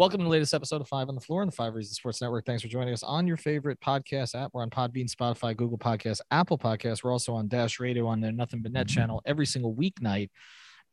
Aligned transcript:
Welcome 0.00 0.20
to 0.20 0.24
the 0.24 0.30
latest 0.30 0.54
episode 0.54 0.80
of 0.80 0.88
Five 0.88 1.10
on 1.10 1.14
the 1.14 1.20
Floor 1.20 1.42
on 1.42 1.48
the 1.48 1.52
Five 1.52 1.74
Reasons 1.74 1.98
Sports 1.98 2.22
Network. 2.22 2.46
Thanks 2.46 2.62
for 2.62 2.68
joining 2.68 2.94
us 2.94 3.02
on 3.02 3.26
your 3.26 3.36
favorite 3.36 3.78
podcast 3.82 4.34
app. 4.34 4.48
We're 4.54 4.62
on 4.62 4.70
Podbean, 4.70 5.14
Spotify, 5.14 5.54
Google 5.54 5.76
Podcasts, 5.76 6.22
Apple 6.30 6.56
Podcasts. 6.56 7.04
We're 7.04 7.12
also 7.12 7.34
on 7.34 7.48
Dash 7.48 7.78
Radio 7.78 8.06
on 8.06 8.22
the 8.22 8.32
Nothing 8.32 8.62
But 8.62 8.72
Net 8.72 8.86
mm-hmm. 8.86 8.94
channel 8.98 9.22
every 9.26 9.44
single 9.44 9.74
weeknight 9.74 10.30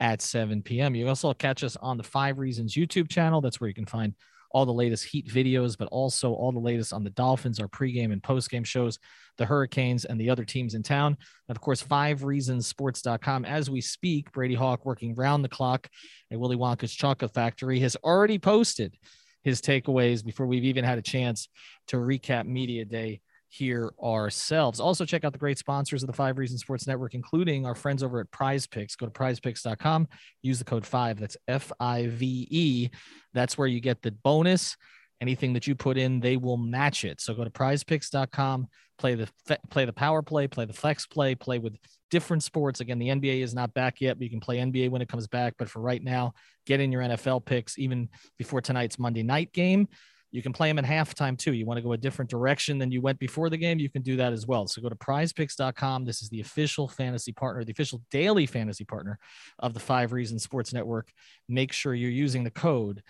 at 0.02 0.22
7 0.22 0.62
p.m. 0.62 0.94
You 0.94 1.08
also 1.08 1.34
catch 1.34 1.64
us 1.64 1.78
on 1.78 1.96
the 1.96 2.04
Five 2.04 2.38
Reasons 2.38 2.74
YouTube 2.74 3.10
channel. 3.10 3.40
That's 3.40 3.62
where 3.62 3.70
you 3.70 3.74
can 3.74 3.86
find 3.86 4.14
all 4.58 4.66
the 4.66 4.74
latest 4.74 5.06
Heat 5.06 5.28
videos, 5.28 5.78
but 5.78 5.88
also 5.90 6.34
all 6.34 6.52
the 6.52 6.58
latest 6.58 6.92
on 6.92 7.04
the 7.04 7.12
Dolphins, 7.12 7.60
our 7.60 7.68
pregame 7.68 8.12
and 8.12 8.24
postgame 8.24 8.66
shows, 8.66 8.98
the 9.38 9.46
Hurricanes, 9.46 10.04
and 10.06 10.20
the 10.20 10.32
other 10.32 10.44
teams 10.44 10.74
in 10.74 10.82
town. 10.82 11.16
And 11.48 11.56
of 11.56 11.62
course, 11.62 11.80
five 11.80 12.24
reasons 12.24 12.66
sports.com. 12.66 13.46
As 13.46 13.70
we 13.70 13.82
speak, 13.82 14.32
Brady 14.32 14.56
Hawk 14.56 14.84
working 14.84 15.14
round 15.14 15.46
the 15.46 15.50
clock 15.50 15.88
at 16.32 16.40
Willy 16.40 16.56
Wonka's 16.56 16.92
Chocolate 16.92 17.36
Factory 17.36 17.80
has 17.82 17.96
already 17.98 18.40
posted 18.40 18.98
his 19.44 19.62
takeaways 19.62 20.26
before 20.26 20.48
we've 20.48 20.64
even 20.64 20.84
had 20.84 20.98
a 20.98 21.04
chance 21.04 21.50
to 21.90 21.98
recap 21.98 22.48
Media 22.48 22.84
Day 22.84 23.22
here 23.50 23.94
ourselves. 24.04 24.80
Also, 24.80 25.06
check 25.06 25.24
out 25.24 25.32
the 25.32 25.40
great 25.40 25.58
sponsors 25.58 26.04
of 26.04 26.08
the 26.08 26.14
Five 26.14 26.38
Reasons 26.38 26.62
Sports 26.62 26.88
Network, 26.88 27.14
including 27.14 27.66
our 27.66 27.76
friends 27.76 28.04
over 28.04 28.20
at 28.20 28.32
Prize 28.32 28.68
Picks. 28.68 28.96
Go 28.96 29.06
to 29.06 29.12
prizepicks.com, 29.12 30.08
use 30.42 30.60
the 30.60 30.66
code 30.66 30.86
five. 30.86 31.20
That's 31.20 31.38
F 31.48 31.72
I 31.80 32.08
V 32.08 32.48
E. 32.50 32.90
That's 33.34 33.58
where 33.58 33.68
you 33.68 33.80
get 33.80 34.02
the 34.02 34.12
bonus. 34.12 34.76
Anything 35.20 35.54
that 35.54 35.66
you 35.66 35.76
put 35.76 35.98
in, 35.98 36.20
they 36.20 36.38
will 36.38 36.58
match 36.58 37.04
it. 37.04 37.22
So 37.22 37.34
go 37.34 37.44
to 37.44 37.50
prizepicks.com, 37.50 38.68
play 39.00 39.16
the 39.16 39.28
play 39.70 39.86
the 39.86 39.94
power 39.94 40.22
play, 40.22 40.48
play 40.48 40.66
the 40.66 40.74
flex 40.74 41.08
play, 41.08 41.34
play 41.34 41.58
with 41.58 41.76
different 42.12 42.44
sports. 42.44 42.82
Again, 42.82 43.00
the 43.00 43.10
NBA 43.10 43.42
is 43.42 43.54
not 43.54 43.74
back 43.74 44.00
yet, 44.00 44.18
but 44.18 44.24
you 44.24 44.30
can 44.30 44.40
play 44.40 44.58
NBA 44.58 44.90
when 44.90 45.02
it 45.02 45.10
comes 45.10 45.28
back. 45.28 45.56
But 45.58 45.70
for 45.70 45.80
right 45.80 46.04
now, 46.04 46.34
get 46.66 46.80
in 46.80 46.92
your 46.92 47.02
NFL 47.02 47.46
picks 47.46 47.80
even 47.80 48.10
before 48.38 48.62
tonight's 48.62 49.00
Monday 49.00 49.24
night 49.24 49.52
game. 49.54 49.88
You 50.32 50.42
can 50.42 50.54
play 50.54 50.70
them 50.70 50.80
at 50.80 50.86
halftime 50.86 51.38
too. 51.38 51.54
You 51.54 51.66
want 51.66 51.78
to 51.78 51.82
go 51.82 51.94
a 51.94 51.98
different 51.98 52.30
direction 52.30 52.78
than 52.78 52.92
you 52.92 53.02
went 53.02 53.20
before 53.20 53.50
the 53.50 53.58
game, 53.58 53.80
you 53.80 53.90
can 53.90 54.02
do 54.02 54.18
that 54.18 54.34
as 54.34 54.46
well. 54.46 54.68
So 54.68 54.82
go 54.82 54.90
to 54.90 54.96
prizepicks.com. 54.96 56.06
This 56.06 56.22
is 56.22 56.30
the 56.30 56.42
official 56.42 56.88
fantasy 56.88 57.32
partner, 57.32 57.64
the 57.64 57.72
official 57.72 58.02
daily 58.12 58.46
fantasy 58.46 58.84
partner 58.84 59.20
of 59.60 59.74
the 59.74 59.80
Five 59.80 60.12
Reasons 60.12 60.44
Sports 60.44 60.74
Network. 60.74 61.12
Make 61.48 61.72
sure 61.72 61.94
you're 61.94 62.10
using 62.10 62.44
the 62.44 62.52
code 62.52 63.04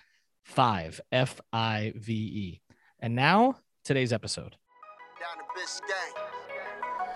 5 0.45 1.01
F 1.11 1.41
I 1.51 1.93
V 1.95 2.13
E. 2.13 2.61
And 2.99 3.15
now, 3.15 3.57
today's 3.83 4.13
episode. 4.13 4.55
Down 5.19 5.37
to 5.37 5.43
Biscayne. 5.59 6.27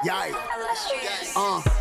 Yikes. 0.03 1.33
Uh, 1.35 1.80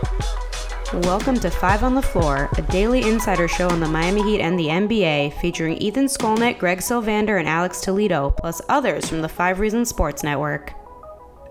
Welcome 0.93 1.39
to 1.39 1.49
Five 1.49 1.85
on 1.85 1.95
the 1.95 2.01
Floor, 2.01 2.49
a 2.57 2.61
daily 2.63 3.07
insider 3.07 3.47
show 3.47 3.69
on 3.69 3.79
the 3.79 3.87
Miami 3.87 4.23
Heat 4.23 4.41
and 4.41 4.59
the 4.59 4.67
NBA, 4.67 5.39
featuring 5.39 5.77
Ethan 5.77 6.07
Skolnick, 6.07 6.59
Greg 6.59 6.79
Sylvander, 6.79 7.39
and 7.39 7.47
Alex 7.47 7.79
Toledo, 7.79 8.31
plus 8.31 8.61
others 8.67 9.07
from 9.07 9.21
the 9.21 9.29
Five 9.29 9.61
Reasons 9.61 9.87
Sports 9.87 10.21
Network. 10.21 10.73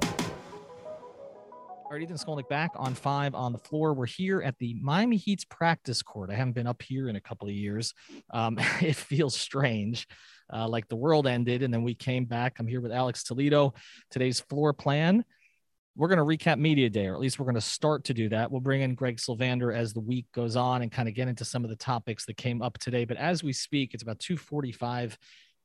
All 0.03 1.93
right, 1.93 2.03
Ethan 2.03 2.19
Skolnick 2.19 2.51
back 2.51 2.73
on 2.77 2.93
Five 2.93 3.35
on 3.35 3.53
the 3.53 3.59
Floor. 3.59 3.95
We're 3.95 4.05
here 4.05 4.43
at 4.43 4.59
the 4.59 4.75
Miami 4.75 5.17
Heat's 5.17 5.47
practice 5.47 6.03
court. 6.03 6.29
I 6.31 6.35
haven't 6.35 6.53
been 6.53 6.67
up 6.67 6.83
here 6.83 7.09
in 7.09 7.17
a 7.17 7.21
couple 7.21 7.49
of 7.49 7.55
years. 7.55 7.95
Um, 8.29 8.59
it 8.83 8.95
feels 8.95 9.35
strange. 9.35 10.07
Uh, 10.53 10.69
like 10.69 10.87
the 10.89 10.97
world 10.97 11.27
ended 11.27 11.63
and 11.63 11.73
then 11.73 11.83
we 11.83 11.95
came 11.95 12.27
back. 12.27 12.57
I'm 12.59 12.67
here 12.67 12.83
with 12.83 12.93
Alex 12.93 13.23
Toledo. 13.25 13.73
Today's 14.11 14.41
floor 14.41 14.75
plan 14.75 15.25
we're 15.97 16.09
going 16.09 16.19
to 16.19 16.25
recap 16.25 16.59
media 16.59 16.89
day, 16.89 17.07
or 17.07 17.15
at 17.15 17.21
least 17.21 17.39
we're 17.39 17.47
going 17.47 17.55
to 17.57 17.61
start 17.61 18.05
to 18.05 18.15
do 18.15 18.29
that. 18.29 18.51
We'll 18.51 18.61
bring 18.61 18.83
in 18.83 18.95
Greg 18.95 19.17
Sylvander 19.17 19.75
as 19.75 19.93
the 19.93 20.01
week 20.01 20.27
goes 20.33 20.57
on 20.57 20.83
and 20.83 20.91
kind 20.91 21.09
of 21.09 21.15
get 21.15 21.29
into 21.29 21.45
some 21.45 21.65
of 21.65 21.71
the 21.71 21.77
topics 21.77 22.25
that 22.27 22.37
came 22.37 22.63
up 22.63 22.79
today. 22.79 23.05
But 23.05 23.17
as 23.17 23.43
we 23.43 23.53
speak, 23.53 23.93
it's 23.93 24.03
about 24.03 24.19
2:45 24.19 25.17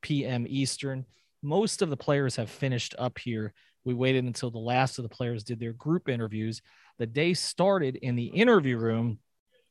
p.m. 0.01 0.45
Eastern. 0.47 1.05
Most 1.41 1.81
of 1.81 1.89
the 1.89 1.97
players 1.97 2.35
have 2.37 2.49
finished 2.49 2.95
up 2.97 3.19
here. 3.19 3.53
We 3.83 3.93
waited 3.93 4.25
until 4.25 4.49
the 4.49 4.57
last 4.57 4.97
of 4.97 5.03
the 5.03 5.09
players 5.09 5.43
did 5.43 5.59
their 5.59 5.73
group 5.73 6.09
interviews. 6.09 6.61
The 6.97 7.05
day 7.05 7.33
started 7.33 7.97
in 7.97 8.15
the 8.15 8.25
interview 8.25 8.77
room 8.77 9.19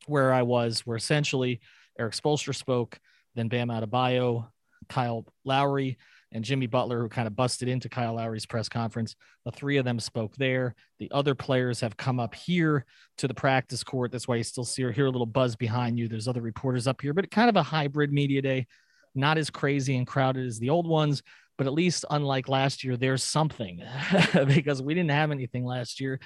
where 0.06 0.32
I 0.32 0.42
was, 0.42 0.80
where 0.80 0.96
essentially 0.96 1.60
Erik 1.98 2.14
Spoelstra 2.14 2.54
spoke, 2.54 2.98
then 3.34 3.48
Bam 3.48 3.68
Adebayo, 3.68 4.48
Kyle 4.88 5.26
Lowry, 5.44 5.98
and 6.34 6.44
Jimmy 6.44 6.66
Butler, 6.66 7.00
who 7.00 7.08
kind 7.08 7.28
of 7.28 7.36
busted 7.36 7.68
into 7.68 7.88
Kyle 7.88 8.14
Lowry's 8.14 8.44
press 8.44 8.68
conference. 8.68 9.14
The 9.44 9.52
three 9.52 9.76
of 9.76 9.84
them 9.84 10.00
spoke 10.00 10.34
there. 10.34 10.74
The 10.98 11.10
other 11.12 11.36
players 11.36 11.80
have 11.80 11.96
come 11.96 12.18
up 12.18 12.34
here 12.34 12.84
to 13.18 13.28
the 13.28 13.34
practice 13.34 13.84
court. 13.84 14.10
That's 14.10 14.26
why 14.26 14.36
you 14.36 14.42
still 14.42 14.64
see 14.64 14.82
or 14.82 14.90
hear 14.90 15.06
a 15.06 15.10
little 15.10 15.26
buzz 15.26 15.54
behind 15.54 15.96
you. 15.96 16.08
There's 16.08 16.26
other 16.26 16.42
reporters 16.42 16.88
up 16.88 17.00
here, 17.00 17.14
but 17.14 17.30
kind 17.30 17.48
of 17.48 17.54
a 17.54 17.62
hybrid 17.62 18.12
media 18.12 18.42
day, 18.42 18.66
not 19.14 19.38
as 19.38 19.48
crazy 19.48 19.96
and 19.96 20.08
crowded 20.08 20.44
as 20.44 20.58
the 20.58 20.70
old 20.70 20.88
ones. 20.88 21.22
But 21.56 21.68
at 21.68 21.72
least, 21.72 22.04
unlike 22.10 22.48
last 22.48 22.82
year, 22.82 22.96
there's 22.96 23.22
something 23.22 23.80
because 24.48 24.82
we 24.82 24.92
didn't 24.92 25.12
have 25.12 25.30
anything 25.30 25.64
last 25.64 26.00
year. 26.00 26.18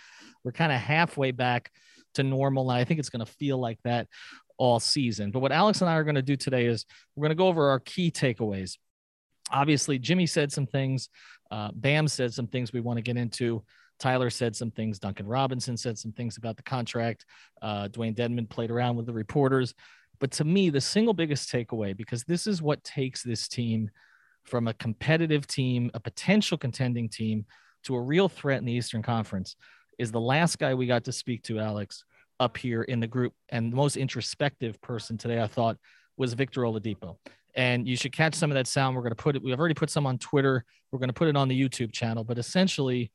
We're 0.43 0.53
kind 0.53 0.73
of 0.73 0.81
halfway 0.81 1.33
back 1.33 1.71
to 2.15 2.23
normal. 2.23 2.71
And 2.71 2.81
I 2.81 2.85
think 2.85 2.99
it's 2.99 3.11
going 3.11 3.25
to 3.25 3.31
feel 3.33 3.59
like 3.59 3.79
that 3.85 4.09
all 4.57 4.81
season. 4.81 5.31
But 5.33 5.41
what 5.41 5.53
Alex 5.53 5.83
and 5.83 5.91
I 5.91 5.97
are 5.97 6.05
going 6.05 6.15
to 6.15 6.23
do 6.23 6.35
today 6.35 6.65
is 6.65 6.87
we're 7.15 7.27
going 7.27 7.37
to 7.37 7.41
go 7.41 7.49
over 7.49 7.69
our 7.69 7.81
key 7.81 8.11
takeaways 8.11 8.79
obviously 9.51 9.99
Jimmy 9.99 10.27
said 10.27 10.53
some 10.53 10.67
things. 10.67 11.09
Uh, 11.51 11.71
Bam 11.75 12.09
said 12.09 12.33
some 12.35 12.47
things 12.47 12.73
we 12.73 12.81
want 12.81 12.99
to 12.99 13.03
get 13.03 13.17
into. 13.17 13.63
Tyler 13.99 14.31
said 14.31 14.55
some 14.55 14.71
things. 14.71 14.99
Duncan 14.99 15.27
Robinson 15.27 15.77
said 15.77 15.99
some 15.99 16.13
things 16.13 16.37
about 16.37 16.57
the 16.57 16.63
contract. 16.63 17.25
Uh, 17.61 17.89
Dewayne 17.89 18.15
Dedmon 18.15 18.49
played 18.49 18.71
around 18.71 18.97
with 18.97 19.07
the 19.07 19.13
reporters. 19.13 19.75
But 20.21 20.31
to 20.33 20.45
me, 20.45 20.71
the 20.71 20.81
single 20.81 21.15
biggest 21.15 21.51
takeaway, 21.51 21.97
because 21.97 22.25
this 22.25 22.47
is 22.47 22.63
what 22.63 22.83
takes 22.85 23.23
this 23.23 23.49
team 23.49 23.91
from 24.45 24.69
a 24.69 24.75
competitive 24.75 25.47
team, 25.47 25.91
a 25.95 26.01
potential 26.01 26.57
contending 26.57 27.09
team, 27.09 27.45
to 27.85 27.95
a 27.95 28.01
real 28.01 28.29
threat 28.29 28.59
in 28.59 28.65
the 28.65 28.73
Eastern 28.73 29.03
Conference, 29.03 29.57
is 29.99 30.11
the 30.11 30.21
last 30.21 30.59
guy 30.59 30.75
we 30.75 30.87
got 30.87 31.05
to 31.05 31.13
speak 31.13 31.43
to, 31.45 31.61
Alex, 31.61 32.05
up 32.41 32.57
here 32.57 32.83
in 32.83 33.01
the 33.01 33.07
group. 33.07 33.33
And 33.51 33.73
the 33.73 33.77
most 33.77 33.97
introspective 33.97 34.81
person 34.81 35.17
today, 35.17 35.41
I 35.41 35.47
thought, 35.47 35.77
was 36.17 36.35
Victor 36.35 36.63
Oladipo 36.63 37.17
and 37.55 37.87
you 37.87 37.97
should 37.97 38.13
catch 38.13 38.35
some 38.35 38.51
of 38.51 38.55
that 38.55 38.67
sound. 38.67 38.95
We're 38.95 39.03
going 39.03 39.11
to 39.11 39.23
put 39.23 39.37
it, 39.37 39.43
we've 39.43 39.59
already 39.59 39.75
put 39.75 39.91
some 39.91 40.07
on 40.07 40.19
Twitter. 40.19 40.65
We're 40.91 40.99
going 40.99 41.09
to 41.09 41.15
put 41.15 41.29
it 41.29 41.37
on 41.37 41.49
the 41.49 41.61
YouTube 41.61 41.93
channel, 41.93 42.25
but 42.25 42.39
essentially, 42.39 43.11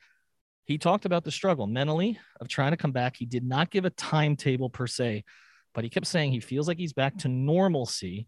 he 0.66 0.78
talked 0.78 1.06
about 1.06 1.24
the 1.24 1.32
struggle 1.32 1.68
mentally 1.68 2.18
of 2.40 2.48
trying 2.48 2.72
to 2.72 2.78
come 2.78 2.92
back. 2.92 3.18
He 3.18 3.26
did 3.26 3.44
not 3.44 3.70
give 3.70 3.86
a 3.86 3.90
timetable 3.90 4.70
per 4.70 4.88
se, 4.88 5.26
but 5.74 5.84
he 5.84 5.90
kept 5.90 6.08
saying 6.08 6.32
he 6.32 6.40
feels 6.40 6.68
like 6.68 6.78
he's 6.78 6.94
back 6.94 7.18
to 7.20 7.28
normalcy. 7.28 8.28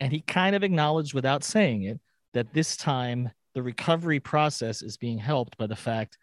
And 0.00 0.12
he 0.12 0.20
kind 0.20 0.56
of 0.56 0.64
acknowledged 0.64 1.14
without 1.14 1.44
saying 1.44 1.84
it 1.84 2.00
that 2.34 2.52
this 2.52 2.76
time 2.76 3.30
the 3.54 3.62
recovery 3.62 4.18
process 4.18 4.82
is 4.82 4.96
being 4.96 5.18
helped 5.18 5.56
by 5.56 5.66
the 5.66 5.76
fact 5.76 6.18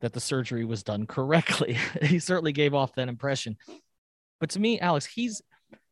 that 0.00 0.12
the 0.12 0.20
surgery 0.20 0.64
was 0.64 0.82
done 0.82 1.06
correctly. 1.06 1.76
he 2.02 2.18
certainly 2.18 2.52
gave 2.52 2.74
off 2.74 2.94
that 2.94 3.08
impression. 3.08 3.56
But 4.38 4.50
to 4.50 4.60
me, 4.60 4.78
Alex, 4.78 5.06
he's 5.06 5.42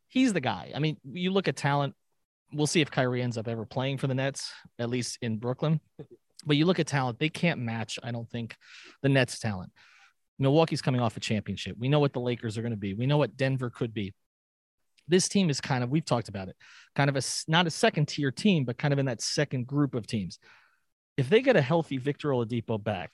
he's 0.09 0.33
the 0.33 0.41
guy. 0.41 0.71
I 0.75 0.79
mean, 0.79 0.99
you 1.05 1.31
look 1.31 1.49
at 1.49 1.57
talent 1.57 1.95
we'll 2.53 2.67
see 2.67 2.81
if 2.81 2.91
Kyrie 2.91 3.23
ends 3.23 3.39
up 3.39 3.49
ever 3.49 3.65
playing 3.65 3.99
for 3.99 4.07
the 4.07 4.15
Nets, 4.15 4.53
at 4.79 4.91
least 4.91 5.19
in 5.23 5.39
Brooklyn. 5.39 5.81
But 6.45 6.57
you 6.57 6.67
look 6.67 6.81
at 6.81 6.89
talent, 6.89 7.21
they 7.21 7.29
can't 7.29 7.61
match, 7.61 8.01
I 8.03 8.11
don't 8.11 8.29
think, 8.29 8.57
the 9.01 9.09
Nets' 9.09 9.39
talent. 9.39 9.71
Milwaukee's 10.41 10.83
coming 10.83 11.01
off 11.01 11.17
a 11.17 11.21
championship. 11.21 11.77
We 11.79 11.89
know 11.89 12.01
what 12.01 12.13
the 12.13 12.21
Lakers 12.21 12.59
are 12.59 12.63
going 12.63 12.73
to 12.73 12.77
be. 12.77 12.95
We 12.95 13.07
know 13.07 13.17
what 13.17 13.37
Denver 13.37 13.71
could 13.71 13.95
be. 13.95 14.13
This 15.07 15.29
team 15.29 15.51
is 15.51 15.61
kind 15.61 15.85
of, 15.85 15.91
we've 15.91 16.05
talked 16.05 16.29
about 16.29 16.49
it, 16.49 16.57
kind 16.97 17.09
of 17.09 17.15
a, 17.15 17.23
not 17.47 17.69
a 17.69 17.71
second 17.71 18.09
tier 18.09 18.33
team, 18.33 18.65
but 18.65 18.77
kind 18.77 18.93
of 18.93 18.99
in 18.99 19.07
that 19.07 19.23
second 19.23 19.69
group 19.69 19.95
of 19.95 20.05
teams. 20.09 20.41
If 21.17 21.29
they 21.29 21.43
get 21.43 21.55
a 21.55 21.63
healthy 21.63 21.99
Victor 21.99 22.31
Oladipo 22.31 22.83
back, 22.83 23.13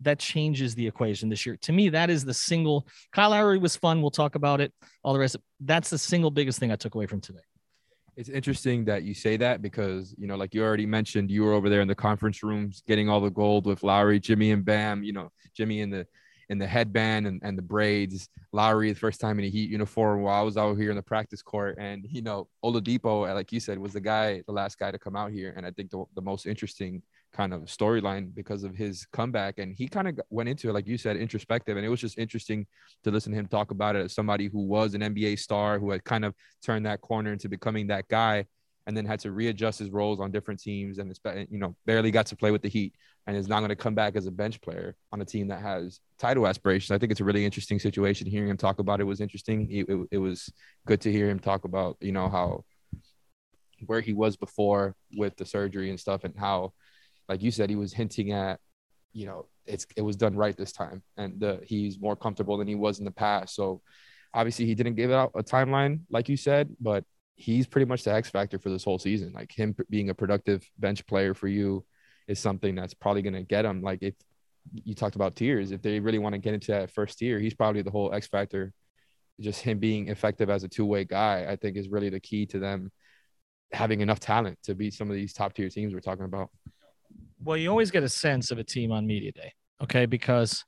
that 0.00 0.18
changes 0.18 0.74
the 0.74 0.86
equation 0.86 1.28
this 1.28 1.44
year. 1.44 1.58
To 1.62 1.72
me, 1.72 1.90
that 1.90 2.08
is 2.08 2.24
the 2.24 2.32
single. 2.32 2.88
Kyle 3.12 3.28
Lowry 3.28 3.58
was 3.58 3.76
fun. 3.76 4.00
We'll 4.00 4.10
talk 4.10 4.36
about 4.36 4.62
it. 4.62 4.72
All 5.02 5.12
the 5.12 5.18
rest. 5.18 5.36
That's 5.60 5.90
the 5.90 5.98
single 5.98 6.30
biggest 6.30 6.58
thing 6.58 6.72
I 6.72 6.76
took 6.76 6.94
away 6.94 7.04
from 7.04 7.20
today 7.20 7.40
it's 8.16 8.30
interesting 8.30 8.84
that 8.86 9.02
you 9.02 9.12
say 9.12 9.36
that 9.36 9.60
because 9.60 10.14
you 10.18 10.26
know 10.26 10.36
like 10.36 10.54
you 10.54 10.62
already 10.62 10.86
mentioned 10.86 11.30
you 11.30 11.44
were 11.44 11.52
over 11.52 11.68
there 11.68 11.80
in 11.80 11.88
the 11.88 11.94
conference 11.94 12.42
rooms 12.42 12.82
getting 12.86 13.08
all 13.08 13.20
the 13.20 13.30
gold 13.30 13.66
with 13.66 13.82
lowry 13.82 14.18
jimmy 14.18 14.52
and 14.52 14.64
bam 14.64 15.02
you 15.02 15.12
know 15.12 15.30
jimmy 15.54 15.80
in 15.80 15.90
the 15.90 16.06
in 16.48 16.58
the 16.58 16.66
headband 16.66 17.26
and, 17.26 17.40
and 17.42 17.58
the 17.58 17.62
braids 17.62 18.28
lowry 18.52 18.92
the 18.92 18.98
first 18.98 19.20
time 19.20 19.38
in 19.38 19.44
a 19.44 19.48
heat 19.48 19.68
uniform 19.68 20.22
while 20.22 20.40
i 20.40 20.42
was 20.42 20.56
out 20.56 20.76
here 20.76 20.90
in 20.90 20.96
the 20.96 21.02
practice 21.02 21.42
court. 21.42 21.76
And 21.78 22.06
you 22.08 22.22
know 22.22 22.48
oladipo 22.64 23.32
like 23.34 23.52
you 23.52 23.60
said 23.60 23.78
was 23.78 23.92
the 23.92 24.00
guy 24.00 24.42
the 24.46 24.52
last 24.52 24.78
guy 24.78 24.90
to 24.90 24.98
come 24.98 25.16
out 25.16 25.32
here. 25.32 25.52
And 25.56 25.66
i 25.66 25.70
think 25.70 25.90
the, 25.90 26.04
the 26.14 26.22
most 26.22 26.46
interesting 26.46 27.02
kind 27.36 27.52
of 27.52 27.62
storyline 27.62 28.34
because 28.34 28.64
of 28.64 28.74
his 28.74 29.06
comeback. 29.12 29.58
And 29.58 29.74
he 29.76 29.86
kind 29.88 30.08
of 30.08 30.20
went 30.30 30.48
into 30.48 30.68
it, 30.68 30.72
like 30.72 30.86
you 30.86 30.96
said, 30.96 31.16
introspective. 31.16 31.76
And 31.76 31.84
it 31.84 31.88
was 31.88 32.00
just 32.00 32.18
interesting 32.18 32.66
to 33.04 33.10
listen 33.10 33.32
to 33.32 33.38
him 33.38 33.46
talk 33.46 33.70
about 33.70 33.94
it 33.96 34.04
as 34.04 34.14
somebody 34.14 34.48
who 34.48 34.62
was 34.62 34.94
an 34.94 35.02
NBA 35.02 35.38
star, 35.38 35.78
who 35.78 35.90
had 35.90 36.02
kind 36.04 36.24
of 36.24 36.34
turned 36.64 36.86
that 36.86 37.02
corner 37.02 37.32
into 37.32 37.48
becoming 37.48 37.88
that 37.88 38.08
guy, 38.08 38.46
and 38.86 38.96
then 38.96 39.04
had 39.04 39.18
to 39.20 39.32
readjust 39.32 39.80
his 39.80 39.90
roles 39.90 40.20
on 40.20 40.30
different 40.30 40.60
teams 40.60 40.98
and, 40.98 41.12
you 41.50 41.58
know, 41.58 41.74
barely 41.86 42.12
got 42.12 42.26
to 42.26 42.36
play 42.36 42.52
with 42.52 42.62
the 42.62 42.68
Heat 42.68 42.94
and 43.26 43.36
is 43.36 43.48
not 43.48 43.58
going 43.58 43.68
to 43.70 43.76
come 43.76 43.96
back 43.96 44.14
as 44.14 44.26
a 44.26 44.30
bench 44.30 44.60
player 44.60 44.94
on 45.12 45.20
a 45.20 45.24
team 45.24 45.48
that 45.48 45.60
has 45.60 45.98
title 46.18 46.46
aspirations. 46.46 46.92
I 46.92 46.98
think 46.98 47.10
it's 47.10 47.20
a 47.20 47.24
really 47.24 47.44
interesting 47.44 47.80
situation. 47.80 48.28
Hearing 48.28 48.48
him 48.48 48.56
talk 48.56 48.78
about 48.78 49.00
it 49.00 49.04
was 49.04 49.20
interesting. 49.20 49.68
It, 49.70 49.88
it, 49.88 50.08
it 50.12 50.18
was 50.18 50.52
good 50.86 51.00
to 51.00 51.10
hear 51.10 51.28
him 51.28 51.40
talk 51.40 51.64
about, 51.64 51.96
you 52.00 52.12
know, 52.12 52.28
how 52.28 52.64
where 53.84 54.00
he 54.00 54.12
was 54.12 54.36
before 54.36 54.94
with 55.16 55.36
the 55.36 55.44
surgery 55.44 55.90
and 55.90 56.00
stuff 56.00 56.24
and 56.24 56.34
how 56.38 56.72
like 57.28 57.42
you 57.42 57.50
said, 57.50 57.70
he 57.70 57.76
was 57.76 57.92
hinting 57.92 58.32
at, 58.32 58.60
you 59.12 59.26
know, 59.26 59.46
it's 59.66 59.86
it 59.96 60.02
was 60.02 60.16
done 60.16 60.36
right 60.36 60.56
this 60.56 60.72
time, 60.72 61.02
and 61.16 61.40
the, 61.40 61.60
he's 61.64 61.98
more 62.00 62.16
comfortable 62.16 62.56
than 62.56 62.68
he 62.68 62.74
was 62.74 62.98
in 62.98 63.04
the 63.04 63.10
past. 63.10 63.54
So 63.54 63.82
obviously, 64.32 64.66
he 64.66 64.74
didn't 64.74 64.94
give 64.94 65.10
out 65.10 65.32
a 65.34 65.42
timeline 65.42 66.00
like 66.10 66.28
you 66.28 66.36
said, 66.36 66.74
but 66.80 67.04
he's 67.36 67.66
pretty 67.66 67.84
much 67.84 68.02
the 68.04 68.12
X 68.12 68.30
factor 68.30 68.58
for 68.58 68.70
this 68.70 68.84
whole 68.84 68.98
season. 68.98 69.32
Like 69.32 69.52
him 69.52 69.74
being 69.90 70.10
a 70.10 70.14
productive 70.14 70.68
bench 70.78 71.06
player 71.06 71.34
for 71.34 71.48
you 71.48 71.84
is 72.28 72.38
something 72.38 72.74
that's 72.74 72.94
probably 72.94 73.22
going 73.22 73.34
to 73.34 73.42
get 73.42 73.64
him. 73.64 73.82
Like 73.82 74.02
if 74.02 74.14
you 74.72 74.94
talked 74.94 75.16
about 75.16 75.36
tiers, 75.36 75.70
if 75.70 75.82
they 75.82 76.00
really 76.00 76.18
want 76.18 76.32
to 76.34 76.38
get 76.38 76.54
into 76.54 76.72
that 76.72 76.90
first 76.90 77.18
tier, 77.18 77.38
he's 77.38 77.54
probably 77.54 77.82
the 77.82 77.90
whole 77.90 78.12
X 78.12 78.26
factor. 78.26 78.72
Just 79.38 79.60
him 79.60 79.78
being 79.78 80.08
effective 80.08 80.48
as 80.48 80.64
a 80.64 80.68
two 80.68 80.86
way 80.86 81.04
guy, 81.04 81.46
I 81.48 81.56
think, 81.56 81.76
is 81.76 81.88
really 81.88 82.08
the 82.08 82.20
key 82.20 82.46
to 82.46 82.58
them 82.58 82.90
having 83.72 84.00
enough 84.00 84.20
talent 84.20 84.58
to 84.62 84.74
beat 84.74 84.94
some 84.94 85.10
of 85.10 85.16
these 85.16 85.32
top 85.32 85.52
tier 85.52 85.68
teams 85.68 85.92
we're 85.92 86.00
talking 86.00 86.24
about 86.24 86.50
well, 87.46 87.56
you 87.56 87.70
always 87.70 87.90
get 87.90 88.02
a 88.02 88.08
sense 88.08 88.50
of 88.50 88.58
a 88.58 88.64
team 88.64 88.92
on 88.92 89.06
media 89.06 89.32
day, 89.32 89.52
okay? 89.82 90.06
Because 90.06 90.64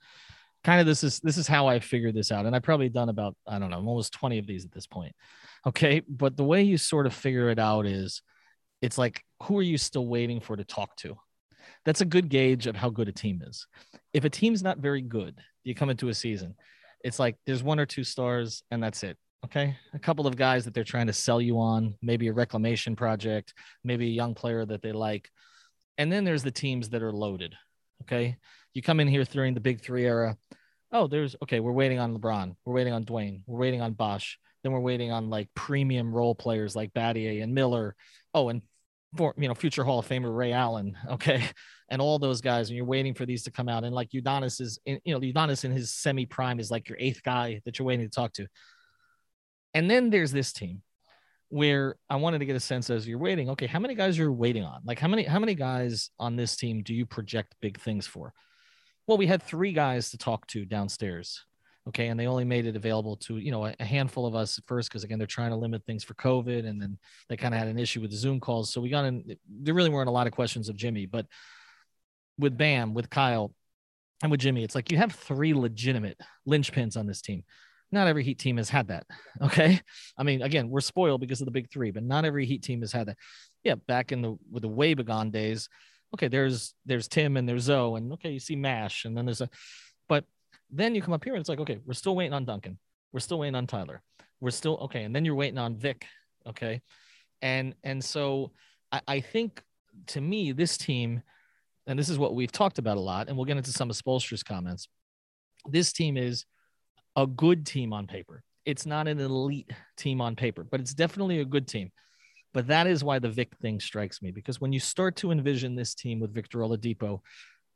kind 0.64 0.80
of 0.80 0.86
this 0.86 1.02
is 1.04 1.20
this 1.20 1.36
is 1.36 1.46
how 1.46 1.66
I 1.66 1.80
figured 1.80 2.14
this 2.14 2.32
out, 2.32 2.46
and 2.46 2.54
I've 2.54 2.62
probably 2.62 2.88
done 2.88 3.08
about 3.08 3.36
I 3.46 3.58
don't 3.58 3.70
know 3.70 3.76
almost 3.76 4.12
twenty 4.12 4.38
of 4.38 4.46
these 4.46 4.64
at 4.64 4.72
this 4.72 4.86
point, 4.86 5.14
okay? 5.66 6.02
But 6.08 6.36
the 6.36 6.44
way 6.44 6.62
you 6.62 6.78
sort 6.78 7.06
of 7.06 7.12
figure 7.12 7.50
it 7.50 7.58
out 7.58 7.84
is, 7.84 8.22
it's 8.80 8.96
like 8.96 9.24
who 9.42 9.58
are 9.58 9.62
you 9.62 9.76
still 9.76 10.06
waiting 10.06 10.40
for 10.40 10.56
to 10.56 10.64
talk 10.64 10.96
to? 10.98 11.16
That's 11.84 12.00
a 12.00 12.06
good 12.06 12.28
gauge 12.28 12.66
of 12.66 12.76
how 12.76 12.90
good 12.90 13.08
a 13.08 13.12
team 13.12 13.42
is. 13.44 13.66
If 14.12 14.24
a 14.24 14.30
team's 14.30 14.62
not 14.62 14.78
very 14.78 15.02
good, 15.02 15.38
you 15.64 15.74
come 15.74 15.90
into 15.90 16.08
a 16.08 16.14
season, 16.14 16.54
it's 17.04 17.18
like 17.18 17.36
there's 17.46 17.62
one 17.62 17.80
or 17.80 17.86
two 17.86 18.04
stars 18.04 18.62
and 18.70 18.82
that's 18.82 19.02
it. 19.02 19.16
Okay. 19.44 19.76
A 19.94 19.98
couple 19.98 20.26
of 20.26 20.36
guys 20.36 20.64
that 20.64 20.74
they're 20.74 20.84
trying 20.84 21.06
to 21.06 21.12
sell 21.12 21.40
you 21.40 21.58
on, 21.58 21.94
maybe 22.02 22.28
a 22.28 22.32
reclamation 22.32 22.96
project, 22.96 23.54
maybe 23.84 24.06
a 24.06 24.10
young 24.10 24.34
player 24.34 24.64
that 24.66 24.82
they 24.82 24.92
like. 24.92 25.30
And 25.98 26.10
then 26.10 26.24
there's 26.24 26.44
the 26.44 26.50
teams 26.50 26.90
that 26.90 27.02
are 27.02 27.12
loaded. 27.12 27.54
Okay. 28.02 28.36
You 28.72 28.82
come 28.82 29.00
in 29.00 29.08
here 29.08 29.24
during 29.24 29.54
the 29.54 29.60
big 29.60 29.80
three 29.82 30.06
era. 30.06 30.36
Oh, 30.92 31.06
there's 31.08 31.36
okay. 31.42 31.60
We're 31.60 31.72
waiting 31.72 31.98
on 31.98 32.16
LeBron. 32.16 32.54
We're 32.64 32.72
waiting 32.72 32.92
on 32.92 33.04
Dwyane. 33.04 33.42
We're 33.46 33.58
waiting 33.58 33.82
on 33.82 33.92
Bosh. 33.92 34.38
Then 34.62 34.72
we're 34.72 34.80
waiting 34.80 35.12
on 35.12 35.28
like 35.28 35.48
premium 35.54 36.14
role 36.14 36.34
players 36.34 36.74
like 36.74 36.94
Battier 36.94 37.42
and 37.42 37.54
Miller. 37.54 37.94
Oh, 38.32 38.48
and 38.48 38.62
for 39.16 39.34
you 39.36 39.48
know, 39.48 39.54
future 39.54 39.84
Hall 39.84 39.98
of 39.98 40.08
Famer 40.08 40.34
Ray 40.34 40.52
Allen. 40.52 40.96
Okay. 41.10 41.44
And 41.90 42.02
all 42.02 42.18
those 42.18 42.42
guys, 42.42 42.68
and 42.68 42.76
you're 42.76 42.84
waiting 42.84 43.14
for 43.14 43.24
these 43.24 43.44
to 43.44 43.50
come 43.50 43.66
out. 43.66 43.82
And 43.82 43.94
like 43.94 44.10
Udonis 44.10 44.60
is 44.60 44.78
in, 44.84 45.00
you 45.06 45.14
know, 45.14 45.20
Udonis 45.20 45.64
in 45.64 45.72
his 45.72 45.90
semi 45.90 46.26
prime 46.26 46.60
is 46.60 46.70
like 46.70 46.86
your 46.86 46.98
eighth 47.00 47.22
guy 47.22 47.62
that 47.64 47.78
you're 47.78 47.86
waiting 47.86 48.04
to 48.04 48.14
talk 48.14 48.34
to. 48.34 48.46
And 49.72 49.90
then 49.90 50.10
there's 50.10 50.30
this 50.30 50.52
team 50.52 50.82
where 51.50 51.96
I 52.10 52.16
wanted 52.16 52.40
to 52.40 52.44
get 52.44 52.56
a 52.56 52.60
sense 52.60 52.90
as 52.90 53.08
you're 53.08 53.18
waiting, 53.18 53.50
okay, 53.50 53.66
how 53.66 53.78
many 53.78 53.94
guys 53.94 54.18
you're 54.18 54.32
waiting 54.32 54.64
on? 54.64 54.80
Like 54.84 54.98
how 54.98 55.08
many 55.08 55.24
how 55.24 55.38
many 55.38 55.54
guys 55.54 56.10
on 56.18 56.36
this 56.36 56.56
team 56.56 56.82
do 56.82 56.94
you 56.94 57.06
project 57.06 57.54
big 57.60 57.80
things 57.80 58.06
for? 58.06 58.32
Well, 59.06 59.18
we 59.18 59.26
had 59.26 59.42
three 59.42 59.72
guys 59.72 60.10
to 60.10 60.18
talk 60.18 60.46
to 60.48 60.64
downstairs. 60.64 61.44
Okay, 61.88 62.08
and 62.08 62.20
they 62.20 62.26
only 62.26 62.44
made 62.44 62.66
it 62.66 62.76
available 62.76 63.16
to 63.16 63.38
you 63.38 63.50
know 63.50 63.64
a, 63.64 63.84
handful 63.84 64.26
of 64.26 64.34
us 64.34 64.58
at 64.58 64.64
first 64.66 64.90
because 64.90 65.04
again 65.04 65.16
they're 65.16 65.26
trying 65.26 65.50
to 65.50 65.56
limit 65.56 65.82
things 65.86 66.04
for 66.04 66.12
COVID, 66.14 66.66
and 66.66 66.80
then 66.80 66.98
they 67.30 67.36
kind 67.36 67.54
of 67.54 67.58
had 67.58 67.68
an 67.68 67.78
issue 67.78 68.02
with 68.02 68.10
the 68.10 68.16
Zoom 68.16 68.40
calls. 68.40 68.70
So 68.70 68.82
we 68.82 68.90
got 68.90 69.06
in. 69.06 69.36
There 69.48 69.72
really 69.72 69.88
weren't 69.88 70.08
a 70.08 70.12
lot 70.12 70.26
of 70.26 70.34
questions 70.34 70.68
of 70.68 70.76
Jimmy, 70.76 71.06
but 71.06 71.24
with 72.38 72.58
Bam, 72.58 72.92
with 72.92 73.08
Kyle, 73.08 73.54
and 74.22 74.30
with 74.30 74.40
Jimmy, 74.40 74.64
it's 74.64 74.74
like 74.74 74.92
you 74.92 74.98
have 74.98 75.12
three 75.12 75.54
legitimate 75.54 76.20
linchpins 76.46 76.98
on 76.98 77.06
this 77.06 77.22
team 77.22 77.42
not 77.90 78.06
every 78.06 78.24
Heat 78.24 78.38
team 78.38 78.56
has 78.56 78.68
had 78.68 78.88
that. 78.88 79.06
Okay. 79.40 79.80
I 80.18 80.24
mean, 80.24 80.42
again, 80.42 80.68
we're 80.68 80.80
spoiled 80.80 81.20
because 81.20 81.40
of 81.40 81.44
the 81.44 81.52
big 81.52 81.70
three, 81.70 81.92
but 81.92 82.02
not 82.02 82.24
every 82.24 82.44
Heat 82.44 82.62
team 82.62 82.80
has 82.80 82.90
had 82.90 83.06
that. 83.06 83.16
Yeah, 83.62 83.76
back 83.76 84.10
in 84.10 84.20
the 84.20 84.36
with 84.50 84.62
the 84.62 84.68
way 84.68 84.94
begone 84.94 85.30
days, 85.30 85.68
okay, 86.14 86.26
there's 86.26 86.74
there's 86.86 87.06
Tim 87.06 87.36
and 87.36 87.48
there's 87.48 87.62
Zo, 87.62 87.94
and 87.96 88.12
okay, 88.14 88.30
you 88.32 88.40
see 88.40 88.56
Mash, 88.56 89.04
and 89.04 89.16
then 89.16 89.26
there's 89.26 89.40
a 89.40 89.48
but 90.08 90.24
then 90.70 90.94
you 90.94 91.02
come 91.02 91.14
up 91.14 91.22
here 91.22 91.34
and 91.34 91.40
it's 91.40 91.48
like, 91.48 91.60
okay, 91.60 91.78
we're 91.86 91.94
still 91.94 92.16
waiting 92.16 92.32
on 92.32 92.44
Duncan. 92.44 92.78
We're 93.12 93.20
still 93.20 93.38
waiting 93.38 93.54
on 93.54 93.66
Tyler. 93.66 94.02
We're 94.40 94.50
still 94.50 94.76
okay, 94.82 95.04
and 95.04 95.14
then 95.14 95.24
you're 95.24 95.34
waiting 95.34 95.58
on 95.58 95.76
Vic. 95.76 96.04
Okay. 96.46 96.82
And 97.42 97.74
and 97.84 98.02
so 98.02 98.52
I, 98.90 99.00
I 99.06 99.20
think 99.20 99.62
to 100.08 100.20
me, 100.20 100.52
this 100.52 100.76
team, 100.76 101.22
and 101.86 101.98
this 101.98 102.08
is 102.08 102.18
what 102.18 102.34
we've 102.34 102.52
talked 102.52 102.78
about 102.78 102.96
a 102.96 103.00
lot, 103.00 103.28
and 103.28 103.36
we'll 103.36 103.46
get 103.46 103.56
into 103.56 103.72
some 103.72 103.90
of 103.90 103.96
Spoelstra's 103.96 104.42
comments. 104.42 104.88
This 105.68 105.92
team 105.92 106.16
is 106.16 106.44
a 107.18 107.26
good 107.26 107.66
team 107.66 107.92
on 107.92 108.06
paper. 108.06 108.44
It's 108.64 108.86
not 108.86 109.08
an 109.08 109.18
elite 109.18 109.70
team 109.96 110.20
on 110.20 110.36
paper, 110.36 110.62
but 110.62 110.78
it's 110.78 110.94
definitely 110.94 111.40
a 111.40 111.44
good 111.44 111.66
team. 111.66 111.90
But 112.54 112.68
that 112.68 112.86
is 112.86 113.02
why 113.02 113.18
the 113.18 113.28
Vic 113.28 113.56
thing 113.60 113.80
strikes 113.80 114.22
me 114.22 114.30
because 114.30 114.60
when 114.60 114.72
you 114.72 114.78
start 114.78 115.16
to 115.16 115.32
envision 115.32 115.74
this 115.74 115.94
team 115.94 116.20
with 116.20 116.32
Victor 116.32 116.58
Oladipo 116.60 117.20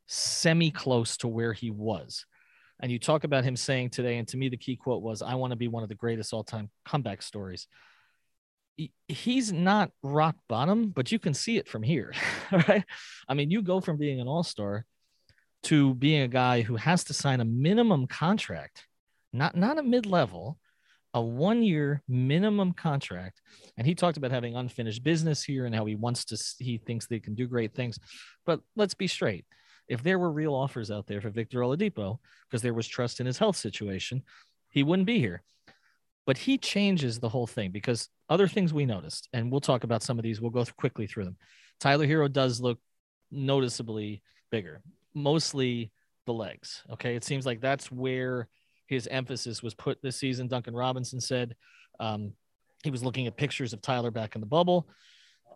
semi 0.06 0.70
close 0.70 1.16
to 1.18 1.28
where 1.28 1.52
he 1.52 1.70
was, 1.70 2.24
and 2.80 2.92
you 2.92 3.00
talk 3.00 3.24
about 3.24 3.42
him 3.42 3.56
saying 3.56 3.90
today, 3.90 4.18
and 4.18 4.28
to 4.28 4.36
me, 4.36 4.48
the 4.48 4.56
key 4.56 4.76
quote 4.76 5.02
was, 5.02 5.22
I 5.22 5.34
want 5.34 5.50
to 5.50 5.56
be 5.56 5.68
one 5.68 5.82
of 5.82 5.88
the 5.88 5.96
greatest 5.96 6.32
all 6.32 6.44
time 6.44 6.70
comeback 6.84 7.22
stories. 7.22 7.66
He's 9.08 9.52
not 9.52 9.90
rock 10.04 10.36
bottom, 10.48 10.90
but 10.90 11.10
you 11.10 11.18
can 11.18 11.34
see 11.34 11.56
it 11.56 11.68
from 11.68 11.82
here, 11.82 12.12
right? 12.68 12.84
I 13.28 13.34
mean, 13.34 13.50
you 13.50 13.62
go 13.62 13.80
from 13.80 13.98
being 13.98 14.20
an 14.20 14.28
all 14.28 14.44
star 14.44 14.84
to 15.64 15.94
being 15.94 16.22
a 16.22 16.28
guy 16.28 16.62
who 16.62 16.76
has 16.76 17.04
to 17.04 17.12
sign 17.12 17.40
a 17.40 17.44
minimum 17.44 18.06
contract 18.06 18.86
not 19.32 19.56
not 19.56 19.78
a 19.78 19.82
mid-level, 19.82 20.58
a 21.14 21.20
one-year 21.20 22.02
minimum 22.08 22.72
contract. 22.72 23.40
And 23.76 23.86
he 23.86 23.94
talked 23.94 24.16
about 24.16 24.30
having 24.30 24.56
unfinished 24.56 25.02
business 25.02 25.42
here 25.42 25.66
and 25.66 25.74
how 25.74 25.84
he 25.84 25.94
wants 25.94 26.24
to 26.26 26.64
he 26.64 26.78
thinks 26.78 27.06
they 27.06 27.20
can 27.20 27.34
do 27.34 27.46
great 27.46 27.74
things. 27.74 27.98
But 28.46 28.60
let's 28.76 28.94
be 28.94 29.06
straight. 29.06 29.44
If 29.88 30.02
there 30.02 30.18
were 30.18 30.32
real 30.32 30.54
offers 30.54 30.90
out 30.90 31.06
there 31.06 31.20
for 31.20 31.30
Victor 31.30 31.60
Oladipo, 31.60 32.18
because 32.48 32.62
there 32.62 32.74
was 32.74 32.86
trust 32.86 33.20
in 33.20 33.26
his 33.26 33.38
health 33.38 33.56
situation, 33.56 34.22
he 34.70 34.82
wouldn't 34.82 35.06
be 35.06 35.18
here. 35.18 35.42
But 36.24 36.38
he 36.38 36.56
changes 36.56 37.18
the 37.18 37.28
whole 37.28 37.48
thing 37.48 37.72
because 37.72 38.08
other 38.28 38.46
things 38.46 38.72
we 38.72 38.86
noticed, 38.86 39.28
and 39.32 39.50
we'll 39.50 39.60
talk 39.60 39.84
about 39.84 40.02
some 40.02 40.18
of 40.18 40.22
these. 40.22 40.40
We'll 40.40 40.50
go 40.50 40.64
quickly 40.76 41.06
through 41.06 41.24
them. 41.24 41.36
Tyler 41.80 42.06
Herro 42.06 42.32
does 42.32 42.60
look 42.60 42.78
noticeably 43.30 44.22
bigger, 44.50 44.82
mostly 45.14 45.90
the 46.26 46.32
legs. 46.32 46.82
Okay. 46.92 47.16
It 47.16 47.24
seems 47.24 47.44
like 47.44 47.60
that's 47.60 47.90
where 47.90 48.48
his 48.86 49.06
emphasis 49.06 49.62
was 49.62 49.74
put 49.74 50.00
this 50.02 50.16
season. 50.16 50.48
Duncan 50.48 50.74
Robinson 50.74 51.20
said 51.20 51.54
um, 52.00 52.32
he 52.82 52.90
was 52.90 53.04
looking 53.04 53.26
at 53.26 53.36
pictures 53.36 53.72
of 53.72 53.80
Tyler 53.80 54.10
back 54.10 54.34
in 54.34 54.40
the 54.40 54.46
bubble, 54.46 54.88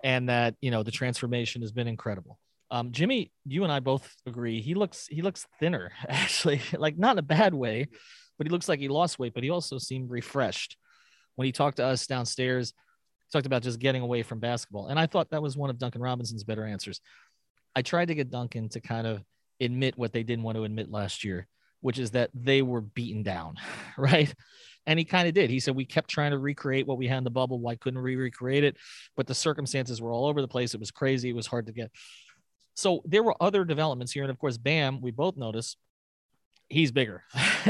and 0.05 0.29
that 0.29 0.55
you 0.61 0.71
know 0.71 0.83
the 0.83 0.91
transformation 0.91 1.63
has 1.63 1.73
been 1.73 1.89
incredible. 1.89 2.39
Um, 2.71 2.93
Jimmy, 2.93 3.33
you 3.45 3.63
and 3.63 3.73
I 3.73 3.81
both 3.81 4.13
agree 4.27 4.61
he 4.61 4.75
looks 4.75 5.07
he 5.09 5.23
looks 5.23 5.47
thinner 5.61 5.93
actually, 6.09 6.61
like 6.77 6.99
not 6.99 7.13
in 7.13 7.19
a 7.19 7.23
bad 7.23 7.55
way, 7.55 7.89
but 8.39 8.47
he 8.47 8.51
looks 8.51 8.69
like 8.69 8.81
he 8.81 8.89
lost 8.89 9.19
weight. 9.19 9.35
But 9.35 9.45
he 9.45 9.51
also 9.51 9.79
seemed 9.79 10.11
refreshed 10.11 10.77
when 11.37 11.47
he 11.47 11.53
talked 11.53 11.79
to 11.79 11.85
us 11.85 12.07
downstairs. 12.07 12.73
Talked 13.33 13.47
about 13.47 13.63
just 13.63 13.81
getting 13.81 14.03
away 14.03 14.23
from 14.23 14.39
basketball, 14.39 14.87
and 14.87 15.01
I 15.01 15.07
thought 15.07 15.31
that 15.31 15.43
was 15.43 15.57
one 15.57 15.69
of 15.69 15.79
Duncan 15.79 16.01
Robinson's 16.01 16.45
better 16.45 16.65
answers. 16.65 17.01
I 17.75 17.83
tried 17.83 18.07
to 18.07 18.15
get 18.15 18.31
Duncan 18.31 18.69
to 18.71 18.81
kind 18.81 19.07
of 19.07 19.21
admit 19.61 19.99
what 19.99 20.13
they 20.13 20.23
didn't 20.23 20.45
want 20.45 20.57
to 20.57 20.65
admit 20.65 20.91
last 20.91 21.25
year 21.25 21.49
which 21.87 22.01
is 22.01 22.11
that 22.11 22.31
they 22.35 22.63
were 22.63 22.81
beaten 22.81 23.23
down, 23.23 23.55
right? 23.97 24.35
And 24.89 24.99
he 24.99 25.05
kind 25.05 25.29
of 25.29 25.35
did. 25.35 25.51
He 25.51 25.61
said, 25.61 25.77
We 25.77 25.85
kept 25.85 26.11
trying 26.11 26.33
to 26.33 26.39
recreate 26.39 26.85
what 26.85 26.99
we 26.99 27.07
had 27.07 27.19
in 27.19 27.23
the 27.23 27.31
bubble. 27.31 27.61
Why 27.61 27.77
couldn't 27.77 28.03
we 28.03 28.17
recreate 28.17 28.65
it? 28.65 28.77
But 29.17 29.29
the 29.29 29.37
circumstances 29.37 30.03
were 30.03 30.11
all 30.11 30.27
over 30.27 30.43
the 30.43 30.49
place. 30.49 30.75
It 30.75 30.81
was 30.81 30.91
crazy. 30.91 31.29
It 31.29 31.37
was 31.37 31.47
hard 31.47 31.67
to 31.67 31.73
get. 31.73 31.93
So 32.75 33.03
there 33.05 33.23
were 33.23 33.37
other 33.41 33.65
developments 33.65 34.11
here. 34.11 34.25
And 34.25 34.33
of 34.33 34.39
course, 34.41 34.59
Bam, 34.59 35.01
we 35.01 35.13
both 35.13 35.37
noticed 35.37 35.77
he's 36.69 36.91
bigger. 36.91 37.23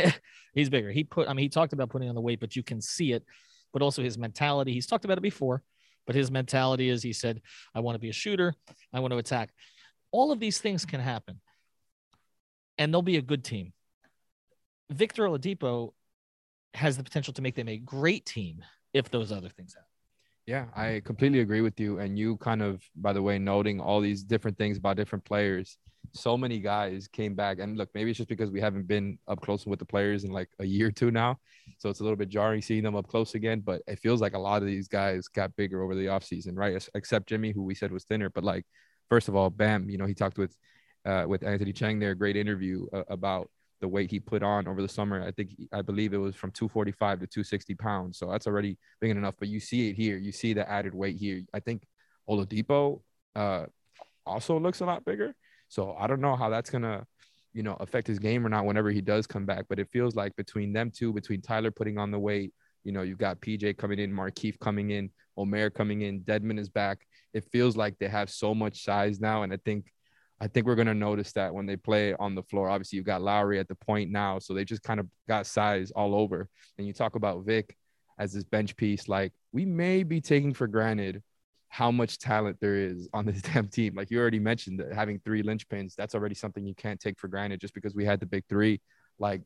he's 0.55 0.71
bigger. 0.71 0.91
He 0.91 1.05
put, 1.05 1.29
I 1.29 1.35
mean, 1.35 1.45
he 1.45 1.51
talked 1.51 1.75
about 1.75 1.91
putting 1.91 2.09
on 2.09 2.15
the 2.15 2.23
weight, 2.23 2.41
but 2.41 2.57
you 2.57 2.63
can 2.63 2.81
see 2.81 3.13
it, 3.13 3.23
but 3.71 3.83
also 3.83 4.03
his 4.03 4.17
mentality. 4.17 4.73
He's 4.73 4.87
talked 4.87 5.05
about 5.05 5.19
it 5.19 5.23
before, 5.23 5.63
but 6.07 6.17
his 6.17 6.31
mentality 6.31 6.89
is 6.89 7.03
he 7.03 7.13
said, 7.13 7.43
I 7.75 7.81
want 7.81 7.97
to 7.97 8.01
be 8.01 8.09
a 8.09 8.15
shooter. 8.15 8.55
I 8.95 9.01
want 9.01 9.13
to 9.13 9.19
attack. 9.19 9.51
All 10.11 10.33
of 10.33 10.41
these 10.41 10.57
things 10.57 10.87
can 10.87 11.01
happen. 11.01 11.39
And 12.79 12.95
they'll 12.95 13.03
be 13.03 13.19
a 13.19 13.23
good 13.23 13.45
team. 13.45 13.75
Victor 14.91 15.25
Oladipo 15.25 15.93
has 16.75 16.97
the 16.97 17.03
potential 17.03 17.33
to 17.35 17.43
make 17.43 17.55
them 17.55 17.69
a 17.69 17.79
great 17.79 18.27
team 18.27 18.65
if 18.93 19.11
those 19.11 19.33
other 19.33 19.49
things 19.49 19.75
happen. 19.75 19.87
Yeah, 20.47 20.67
I 20.77 21.03
completely 21.05 21.41
agree 21.41 21.61
with 21.61 21.81
you. 21.81 21.99
And 21.99 22.17
you 22.17 22.37
kind 22.37 22.63
of, 22.63 22.81
by 22.95 23.13
the 23.13 23.23
way, 23.23 23.39
noting 23.39 23.81
all 23.81 24.01
these 24.01 24.23
different 24.23 24.57
things 24.57 24.79
about 24.79 24.97
different 24.97 25.25
players. 25.25 25.77
So 26.13 26.39
many 26.39 26.61
guys 26.61 27.09
came 27.09 27.35
back. 27.35 27.59
And 27.59 27.77
look, 27.77 27.89
maybe 27.95 28.11
it's 28.11 28.19
just 28.19 28.29
because 28.29 28.53
we 28.53 28.61
haven't 28.61 28.87
been 28.87 29.19
up 29.27 29.41
close 29.41 29.67
with 29.67 29.81
the 29.81 29.85
players 29.85 30.23
in 30.23 30.31
like 30.31 30.49
a 30.61 30.65
year 30.65 30.87
or 30.87 30.93
two 30.93 31.11
now. 31.11 31.39
So 31.79 31.91
it's 31.91 31.99
a 31.99 32.05
little 32.05 32.17
bit 32.17 32.29
jarring 32.29 32.63
seeing 32.63 32.85
them 32.85 32.95
up 32.95 33.09
close 33.09 33.35
again. 33.35 33.59
But 33.59 33.83
it 33.89 33.99
feels 33.99 34.21
like 34.21 34.35
a 34.35 34.39
lot 34.39 34.63
of 34.63 34.69
these 34.69 34.87
guys 34.87 35.27
got 35.27 35.57
bigger 35.57 35.83
over 35.83 35.97
the 35.97 36.07
offseason, 36.07 36.53
right? 36.55 36.89
Except 36.95 37.29
Jimmy, 37.29 37.51
who 37.51 37.65
we 37.65 37.75
said 37.75 37.91
was 37.91 38.05
thinner. 38.05 38.31
But 38.31 38.45
like, 38.45 38.65
first 39.11 39.27
of 39.27 39.35
all, 39.35 39.51
Bam, 39.51 39.91
you 39.91 39.99
know, 39.99 40.07
he 40.07 40.15
talked 40.15 40.39
with 40.39 40.57
uh, 41.05 41.25
with 41.27 41.43
Anthony 41.43 41.73
Chiang 41.73 41.99
there, 41.99 42.15
great 42.15 42.37
interview 42.37 42.87
uh, 42.93 43.03
about 43.09 43.51
the 43.81 43.89
weight 43.89 44.11
he 44.11 44.21
put 44.21 44.43
on 44.43 44.67
over 44.67 44.81
the 44.81 44.89
summer. 44.89 45.23
I 45.23 45.31
think 45.31 45.51
I 45.73 45.83
believe 45.83 46.15
it 46.15 46.19
was 46.19 46.35
from 46.35 46.51
245 46.51 47.21
to 47.21 47.27
260 47.27 47.75
pounds. 47.75 48.19
So 48.19 48.31
that's 48.31 48.47
already 48.47 48.79
big 49.01 49.11
enough. 49.11 49.35
But 49.39 49.49
you 49.49 49.61
see 49.61 49.91
it 49.91 49.97
here. 49.97 50.17
You 50.17 50.33
see 50.33 50.53
the 50.53 50.69
added 50.71 50.95
weight 50.95 51.17
here. 51.17 51.43
I 51.53 51.61
think 51.61 51.83
Oladipo 52.29 53.03
uh, 53.35 53.67
also 54.25 54.59
looks 54.59 54.81
a 54.81 54.87
lot 54.87 55.05
bigger. 55.05 55.35
So 55.69 55.95
I 55.99 56.07
don't 56.07 56.21
know 56.21 56.37
how 56.37 56.49
that's 56.49 56.71
gonna, 56.71 57.07
you 57.53 57.63
know, 57.63 57.77
affect 57.81 58.07
his 58.07 58.19
game 58.19 58.47
or 58.47 58.49
not 58.49 58.65
whenever 58.65 58.91
he 58.91 59.01
does 59.01 59.27
come 59.27 59.45
back. 59.45 59.67
But 59.69 59.79
it 59.79 59.91
feels 59.91 60.15
like 60.15 60.35
between 60.37 60.73
them 60.73 60.91
two, 60.91 61.13
between 61.13 61.43
Tyler 61.43 61.71
putting 61.71 61.99
on 61.99 62.11
the 62.11 62.19
weight, 62.19 62.53
you 62.85 62.93
know, 62.93 63.03
you've 63.03 63.19
got 63.19 63.41
PJ 63.41 63.77
coming 63.77 63.99
in, 63.99 64.13
Markieff 64.13 64.59
coming 64.61 64.91
in, 64.91 65.11
Omer 65.37 65.71
coming 65.71 66.03
in, 66.03 66.21
Dedmon 66.21 66.59
is 66.59 66.69
back. 66.69 67.07
It 67.35 67.45
feels 67.51 67.77
like 67.77 67.99
they 67.99 68.09
have 68.09 68.31
so 68.31 68.55
much 68.55 68.85
size 68.85 69.21
now, 69.21 69.43
and 69.43 69.53
I 69.53 69.59
think 69.65 69.93
I 70.41 70.49
think 70.49 70.67
we're 70.67 70.75
going 70.75 70.87
to 70.87 70.95
notice 70.95 71.33
that 71.33 71.55
when 71.55 71.67
they 71.67 71.77
play 71.77 72.15
on 72.15 72.35
the 72.35 72.43
floor. 72.43 72.69
Obviously, 72.69 72.97
you've 72.97 73.07
got 73.07 73.23
Lowry 73.23 73.59
at 73.59 73.69
the 73.69 73.75
point 73.75 74.11
now, 74.11 74.39
so 74.39 74.53
they 74.53 74.65
just 74.65 74.83
kind 74.83 75.01
of 75.01 75.07
got 75.29 75.47
size 75.47 75.91
all 75.93 76.15
over. 76.15 76.49
And 76.77 76.87
you 76.87 76.93
talk 76.93 77.15
about 77.15 77.45
Vic 77.45 77.77
as 78.19 78.33
this 78.33 78.45
bench 78.45 78.77
piece, 78.77 79.09
like 79.09 79.33
we 79.53 79.65
may 79.65 80.03
be 80.03 80.21
taking 80.21 80.55
for 80.55 80.67
granted 80.67 81.23
how 81.69 81.91
much 81.91 82.19
talent 82.19 82.59
there 82.61 82.77
is 82.77 83.09
on 83.13 83.27
this 83.27 83.43
damn 83.55 83.69
team. 83.69 83.95
Like 83.95 84.11
you 84.11 84.19
already 84.19 84.39
mentioned, 84.39 84.81
that 84.81 84.93
having 84.93 85.21
three 85.21 85.43
linchpins, 85.43 85.95
that's 85.95 86.15
already 86.15 86.35
something 86.35 86.67
you 86.67 86.75
can't 86.75 87.01
take 87.01 87.19
for 87.19 87.29
granted 87.29 87.61
just 87.61 87.75
because 87.75 87.95
we 87.95 88.05
had 88.05 88.21
the 88.21 88.27
big 88.27 88.45
three. 88.49 88.81
Like 89.19 89.43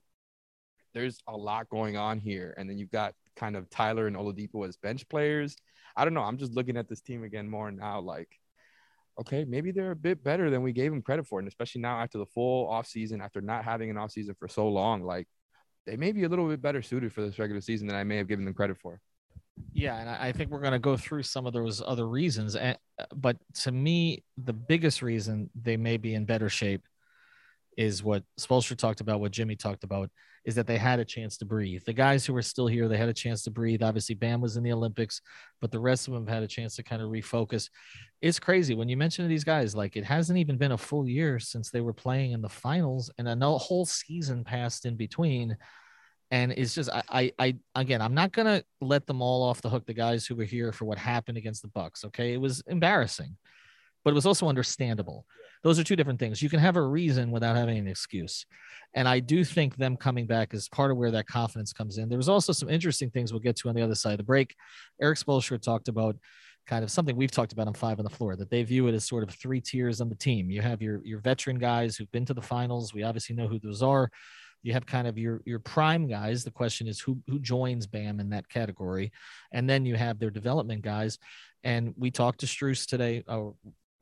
there's 0.94 1.20
a 1.28 1.36
lot 1.36 1.68
going 1.68 1.96
on 1.96 2.18
here. 2.18 2.54
And 2.56 2.68
then 2.68 2.78
you've 2.78 2.90
got 2.90 3.14
kind 3.36 3.56
of 3.56 3.70
Tyler 3.70 4.06
and 4.06 4.16
Oladipo 4.16 4.66
as 4.66 4.76
bench 4.76 5.08
players. 5.08 5.56
I 5.96 6.04
don't 6.04 6.14
know. 6.14 6.22
I'm 6.22 6.38
just 6.38 6.52
looking 6.52 6.76
at 6.76 6.88
this 6.88 7.00
team 7.00 7.24
again 7.24 7.48
more 7.48 7.70
now. 7.70 8.00
Like 8.00 8.28
okay, 9.20 9.44
maybe 9.44 9.70
they're 9.70 9.90
a 9.90 9.96
bit 9.96 10.24
better 10.24 10.50
than 10.50 10.62
we 10.62 10.72
gave 10.72 10.90
them 10.90 11.02
credit 11.02 11.26
for. 11.26 11.38
And 11.38 11.46
especially 11.46 11.82
now 11.82 12.00
after 12.00 12.18
the 12.18 12.26
full 12.26 12.68
offseason, 12.68 13.22
after 13.22 13.40
not 13.40 13.64
having 13.64 13.90
an 13.90 13.96
offseason 13.96 14.36
for 14.38 14.48
so 14.48 14.68
long, 14.68 15.02
like 15.02 15.28
they 15.86 15.96
may 15.96 16.12
be 16.12 16.24
a 16.24 16.28
little 16.28 16.48
bit 16.48 16.62
better 16.62 16.82
suited 16.82 17.12
for 17.12 17.22
this 17.22 17.38
regular 17.38 17.60
season 17.60 17.86
than 17.86 17.96
I 17.96 18.04
may 18.04 18.16
have 18.16 18.28
given 18.28 18.44
them 18.44 18.54
credit 18.54 18.78
for. 18.78 19.00
Yeah, 19.72 19.98
and 19.98 20.08
I 20.08 20.32
think 20.32 20.50
we're 20.50 20.60
going 20.60 20.72
to 20.72 20.78
go 20.78 20.96
through 20.96 21.22
some 21.24 21.46
of 21.46 21.52
those 21.52 21.82
other 21.84 22.08
reasons. 22.08 22.56
And, 22.56 22.78
uh, 22.98 23.04
but 23.14 23.36
to 23.62 23.72
me, 23.72 24.24
the 24.38 24.54
biggest 24.54 25.02
reason 25.02 25.50
they 25.54 25.76
may 25.76 25.98
be 25.98 26.14
in 26.14 26.24
better 26.24 26.48
shape 26.48 26.82
is 27.76 28.02
what 28.02 28.24
Spoelstra 28.38 28.76
talked 28.76 29.00
about, 29.00 29.20
what 29.20 29.32
Jimmy 29.32 29.56
talked 29.56 29.84
about, 29.84 30.10
is 30.44 30.54
that 30.54 30.66
they 30.66 30.78
had 30.78 30.98
a 30.98 31.04
chance 31.04 31.36
to 31.36 31.44
breathe. 31.44 31.82
The 31.84 31.92
guys 31.92 32.24
who 32.24 32.32
were 32.32 32.42
still 32.42 32.66
here, 32.66 32.88
they 32.88 32.96
had 32.96 33.08
a 33.08 33.14
chance 33.14 33.42
to 33.44 33.50
breathe. 33.50 33.82
Obviously, 33.82 34.14
Bam 34.14 34.40
was 34.40 34.56
in 34.56 34.62
the 34.62 34.72
Olympics, 34.72 35.20
but 35.60 35.70
the 35.70 35.78
rest 35.78 36.08
of 36.08 36.14
them 36.14 36.26
had 36.26 36.42
a 36.42 36.48
chance 36.48 36.76
to 36.76 36.82
kind 36.82 37.02
of 37.02 37.10
refocus. 37.10 37.68
It's 38.22 38.40
crazy 38.40 38.74
when 38.74 38.88
you 38.88 38.96
mention 38.96 39.28
these 39.28 39.44
guys, 39.44 39.74
like 39.74 39.96
it 39.96 40.04
hasn't 40.04 40.38
even 40.38 40.56
been 40.56 40.72
a 40.72 40.78
full 40.78 41.08
year 41.08 41.38
since 41.38 41.70
they 41.70 41.82
were 41.82 41.92
playing 41.92 42.32
in 42.32 42.40
the 42.40 42.48
finals, 42.48 43.10
and 43.18 43.28
a 43.28 43.58
whole 43.58 43.84
season 43.84 44.44
passed 44.44 44.86
in 44.86 44.96
between. 44.96 45.56
And 46.30 46.52
it's 46.52 46.74
just, 46.74 46.90
I, 46.90 47.02
I, 47.08 47.32
I, 47.38 47.56
again, 47.74 48.00
I'm 48.00 48.14
not 48.14 48.32
gonna 48.32 48.62
let 48.80 49.06
them 49.06 49.20
all 49.20 49.42
off 49.42 49.60
the 49.62 49.68
hook. 49.68 49.84
The 49.84 49.94
guys 49.94 50.26
who 50.26 50.36
were 50.36 50.44
here 50.44 50.72
for 50.72 50.84
what 50.84 50.96
happened 50.96 51.36
against 51.36 51.60
the 51.62 51.68
Bucks. 51.68 52.04
Okay, 52.04 52.32
it 52.32 52.40
was 52.40 52.62
embarrassing, 52.66 53.36
but 54.04 54.10
it 54.10 54.14
was 54.14 54.26
also 54.26 54.48
understandable 54.48 55.26
those 55.62 55.78
are 55.78 55.84
two 55.84 55.96
different 55.96 56.18
things. 56.18 56.42
You 56.42 56.48
can 56.48 56.60
have 56.60 56.76
a 56.76 56.82
reason 56.82 57.30
without 57.30 57.56
having 57.56 57.78
an 57.78 57.86
excuse. 57.86 58.46
And 58.94 59.06
I 59.06 59.20
do 59.20 59.44
think 59.44 59.76
them 59.76 59.96
coming 59.96 60.26
back 60.26 60.54
is 60.54 60.68
part 60.68 60.90
of 60.90 60.96
where 60.96 61.10
that 61.10 61.26
confidence 61.26 61.72
comes 61.72 61.98
in. 61.98 62.08
There 62.08 62.18
was 62.18 62.28
also 62.28 62.52
some 62.52 62.70
interesting 62.70 63.10
things 63.10 63.32
we'll 63.32 63.40
get 63.40 63.56
to 63.56 63.68
on 63.68 63.74
the 63.74 63.82
other 63.82 63.94
side 63.94 64.12
of 64.12 64.18
the 64.18 64.24
break. 64.24 64.54
Erik 65.00 65.18
Spoelstra 65.18 65.60
talked 65.60 65.88
about 65.88 66.16
kind 66.66 66.82
of 66.82 66.90
something 66.90 67.16
we've 67.16 67.30
talked 67.30 67.52
about 67.52 67.66
on 67.66 67.74
five 67.74 67.98
on 67.98 68.04
the 68.04 68.10
floor 68.10 68.36
that 68.36 68.50
they 68.50 68.62
view 68.62 68.86
it 68.86 68.94
as 68.94 69.04
sort 69.04 69.22
of 69.22 69.30
three 69.34 69.60
tiers 69.60 70.00
on 70.00 70.08
the 70.08 70.14
team. 70.14 70.50
You 70.50 70.62
have 70.62 70.80
your 70.80 71.00
your 71.04 71.20
veteran 71.20 71.58
guys 71.58 71.96
who've 71.96 72.10
been 72.10 72.26
to 72.26 72.34
the 72.34 72.42
finals. 72.42 72.94
We 72.94 73.02
obviously 73.02 73.36
know 73.36 73.48
who 73.48 73.58
those 73.58 73.82
are. 73.82 74.10
You 74.62 74.72
have 74.74 74.86
kind 74.86 75.06
of 75.06 75.18
your 75.18 75.40
your 75.44 75.58
prime 75.58 76.06
guys. 76.06 76.44
The 76.44 76.50
question 76.50 76.86
is 76.86 77.00
who 77.00 77.18
who 77.26 77.38
joins 77.38 77.86
Bam 77.86 78.20
in 78.20 78.30
that 78.30 78.48
category, 78.48 79.10
and 79.52 79.68
then 79.68 79.84
you 79.84 79.96
have 79.96 80.18
their 80.18 80.30
development 80.30 80.82
guys. 80.82 81.18
And 81.64 81.92
we 81.96 82.10
talked 82.10 82.40
to 82.40 82.46
Strus 82.46 82.86
today, 82.86 83.22
uh, 83.28 83.50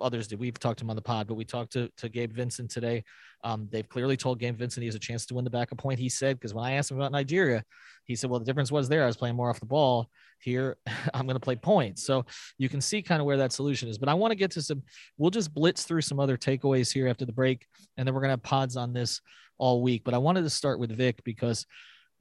others 0.01 0.29
did. 0.29 0.39
We've 0.39 0.59
talked 0.59 0.79
to 0.79 0.85
him 0.85 0.91
on 0.91 0.97
the 0.97 1.03
pod, 1.03 1.27
but 1.27 1.35
we 1.35 1.45
talked 1.45 1.73
to, 1.73 1.91
to 1.97 2.09
Gabe 2.09 2.33
Vincent 2.33 2.71
today. 2.71 3.05
Um, 3.45 3.69
they've 3.71 3.89
clearly 3.89 4.17
told 4.17 4.39
Gabe 4.39 4.57
Vincent 4.57 4.83
he 4.83 4.87
has 4.87 4.95
a 4.95 5.01
chance 5.01 5.27
to 5.27 5.35
win 5.35 5.45
the 5.45 5.51
back 5.51 5.73
of 5.73 5.79
point. 5.79 5.99
He 5.99 6.09
said, 6.09 6.37
because 6.37 6.55
when 6.55 6.65
I 6.65 6.73
asked 6.73 6.91
him 6.91 6.97
about 6.97 7.13
Nigeria, 7.13 7.65
he 8.05 8.17
said, 8.17 8.31
well, 8.31 8.41
the 8.41 8.47
difference 8.47 8.73
was 8.73 8.89
there. 8.89 9.05
I 9.05 9.07
was 9.07 9.17
playing 9.17 9.37
more 9.37 9.51
off 9.51 9.61
the 9.61 9.67
ball. 9.67 10.09
Here, 10.41 10.77
I'm 11.15 11.27
going 11.27 11.37
to 11.37 11.41
play 11.41 11.57
points. 11.57 12.05
So 12.05 12.25
you 12.59 12.69
can 12.69 12.81
see 12.81 13.03
kind 13.03 13.21
of 13.21 13.27
where 13.27 13.37
that 13.39 13.53
solution 13.53 13.89
is. 13.89 13.99
But 13.99 14.09
I 14.09 14.15
want 14.15 14.31
to 14.33 14.37
get 14.37 14.51
to 14.53 14.63
some, 14.63 14.83
we'll 15.17 15.31
just 15.31 15.53
blitz 15.53 15.85
through 15.85 16.03
some 16.03 16.21
other 16.21 16.37
takeaways 16.37 16.93
here 16.93 17.09
after 17.09 17.25
the 17.25 17.33
break. 17.33 17.67
And 17.97 18.07
then 18.07 18.15
we're 18.15 18.21
going 18.21 18.29
to 18.29 18.33
have 18.33 18.43
pods 18.43 18.77
on 18.77 18.93
this 18.93 19.21
all 19.59 19.83
week. 19.83 20.03
But 20.05 20.15
I 20.15 20.19
wanted 20.19 20.43
to 20.43 20.51
start 20.51 20.79
with 20.79 20.91
Vic 20.91 21.23
because, 21.25 21.67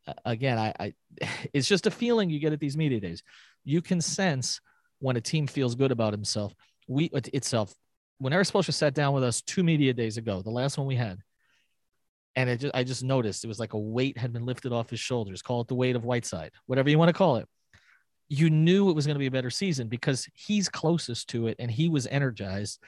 uh, 0.07 0.13
again, 0.25 0.57
I, 0.57 0.73
I 0.79 0.93
it's 1.53 1.67
just 1.67 1.87
a 1.87 1.91
feeling 1.91 2.29
you 2.29 2.39
get 2.39 2.53
at 2.53 2.59
these 2.59 2.77
media 2.77 2.99
days. 2.99 3.23
You 3.63 3.81
can 3.81 4.01
sense 4.01 4.61
when 4.99 5.15
a 5.15 5.21
team 5.21 5.45
feels 5.45 5.75
good 5.75 5.91
about 5.91 6.13
himself 6.13 6.53
we 6.87 7.05
itself 7.05 7.73
when 8.19 8.33
Erik 8.33 8.47
Spoelstra 8.47 8.73
sat 8.73 8.93
down 8.93 9.13
with 9.13 9.23
us 9.23 9.41
two 9.41 9.63
media 9.63 9.93
days 9.93 10.17
ago, 10.17 10.41
the 10.41 10.49
last 10.49 10.77
one 10.77 10.87
we 10.87 10.95
had, 10.95 11.19
and 12.35 12.49
it 12.49 12.59
just, 12.59 12.75
I 12.75 12.83
just 12.83 13.03
noticed 13.03 13.43
it 13.43 13.47
was 13.47 13.59
like 13.59 13.73
a 13.73 13.79
weight 13.79 14.17
had 14.17 14.33
been 14.33 14.45
lifted 14.45 14.73
off 14.73 14.89
his 14.89 14.99
shoulders. 14.99 15.41
Call 15.41 15.61
it 15.61 15.67
the 15.67 15.75
weight 15.75 15.95
of 15.95 16.05
Whiteside, 16.05 16.51
whatever 16.65 16.89
you 16.89 16.97
want 16.97 17.09
to 17.09 17.13
call 17.13 17.37
it. 17.37 17.47
You 18.29 18.49
knew 18.49 18.89
it 18.89 18.95
was 18.95 19.05
going 19.05 19.15
to 19.15 19.19
be 19.19 19.27
a 19.27 19.31
better 19.31 19.49
season 19.49 19.87
because 19.87 20.27
he's 20.33 20.67
closest 20.67 21.29
to 21.29 21.47
it 21.47 21.55
and 21.59 21.71
he 21.71 21.87
was 21.89 22.07
energized. 22.07 22.79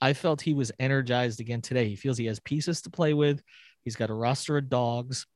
I 0.00 0.12
felt 0.12 0.42
he 0.42 0.52
was 0.52 0.72
energized 0.78 1.40
again 1.40 1.62
today. 1.62 1.88
He 1.88 1.96
feels 1.96 2.18
he 2.18 2.26
has 2.26 2.40
pieces 2.40 2.82
to 2.82 2.90
play 2.90 3.14
with. 3.14 3.42
He's 3.82 3.96
got 3.96 4.10
a 4.10 4.14
roster 4.14 4.58
of 4.58 4.68
dogs 4.68 5.26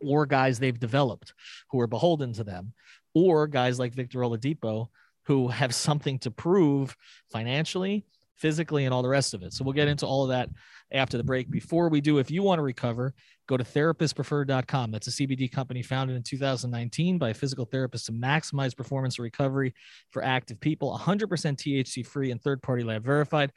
or 0.00 0.26
guys 0.26 0.58
they've 0.58 0.78
developed 0.78 1.32
who 1.70 1.80
are 1.80 1.86
beholden 1.86 2.32
to 2.34 2.44
them, 2.44 2.72
or 3.14 3.46
guys 3.46 3.78
like 3.78 3.94
Victor 3.94 4.20
Oladipo 4.20 4.88
who 5.24 5.48
have 5.48 5.74
something 5.74 6.18
to 6.20 6.30
prove 6.30 6.96
financially, 7.30 8.04
physically, 8.36 8.84
and 8.84 8.92
all 8.92 9.02
the 9.02 9.08
rest 9.08 9.34
of 9.34 9.42
it. 9.42 9.52
So 9.52 9.64
we'll 9.64 9.72
get 9.72 9.88
into 9.88 10.06
all 10.06 10.24
of 10.24 10.30
that 10.30 10.48
after 10.90 11.16
the 11.16 11.24
break. 11.24 11.50
Before 11.50 11.88
we 11.88 12.00
do, 12.00 12.18
if 12.18 12.30
you 12.30 12.42
want 12.42 12.58
to 12.58 12.62
recover, 12.62 13.14
go 13.48 13.56
to 13.56 13.64
therapistpreferred.com. 13.64 14.90
That's 14.90 15.08
a 15.08 15.10
CBD 15.10 15.50
company 15.50 15.82
founded 15.82 16.16
in 16.16 16.22
2019 16.22 17.18
by 17.18 17.30
a 17.30 17.34
physical 17.34 17.64
therapist 17.64 18.06
to 18.06 18.12
maximize 18.12 18.76
performance 18.76 19.18
and 19.18 19.24
recovery 19.24 19.74
for 20.10 20.22
active 20.24 20.60
people, 20.60 20.96
100% 20.98 21.26
THC 21.28 22.06
free 22.06 22.30
and 22.30 22.40
third 22.40 22.62
party 22.62 22.82
lab 22.82 23.04
verified 23.04 23.52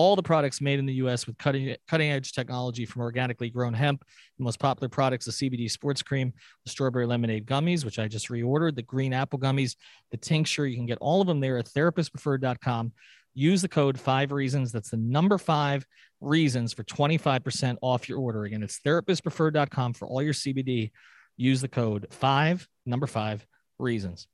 all 0.00 0.16
the 0.16 0.22
products 0.22 0.62
made 0.62 0.78
in 0.78 0.86
the 0.86 0.94
US 0.94 1.26
with 1.26 1.36
cutting 1.36 1.76
cutting 1.86 2.10
edge 2.10 2.32
technology 2.32 2.86
from 2.86 3.02
organically 3.02 3.50
grown 3.50 3.74
hemp. 3.74 4.02
The 4.38 4.44
most 4.44 4.58
popular 4.58 4.88
products 4.88 5.26
the 5.26 5.30
CBD 5.32 5.70
sports 5.70 6.00
cream, 6.00 6.32
the 6.64 6.70
strawberry 6.70 7.04
lemonade 7.04 7.44
gummies, 7.44 7.84
which 7.84 7.98
I 7.98 8.08
just 8.08 8.30
reordered, 8.30 8.76
the 8.76 8.82
green 8.82 9.12
apple 9.12 9.38
gummies, 9.38 9.76
the 10.10 10.16
tincture. 10.16 10.66
You 10.66 10.76
can 10.76 10.86
get 10.86 10.96
all 11.02 11.20
of 11.20 11.26
them 11.26 11.40
there 11.40 11.58
at 11.58 11.66
therapistpreferred.com. 11.66 12.92
Use 13.34 13.60
the 13.60 13.68
code 13.68 14.00
five 14.00 14.32
reasons. 14.32 14.72
That's 14.72 14.88
the 14.88 14.96
number 14.96 15.36
five 15.36 15.84
reasons 16.22 16.72
for 16.72 16.82
25% 16.82 17.76
off 17.82 18.08
your 18.08 18.20
order. 18.20 18.44
Again, 18.44 18.62
it's 18.62 18.80
therapistpreferred.com 18.80 19.92
for 19.92 20.08
all 20.08 20.22
your 20.22 20.32
CBD. 20.32 20.92
Use 21.36 21.60
the 21.60 21.68
code 21.68 22.06
five, 22.10 22.66
number 22.86 23.06
five 23.06 23.46
reasons. 23.78 24.26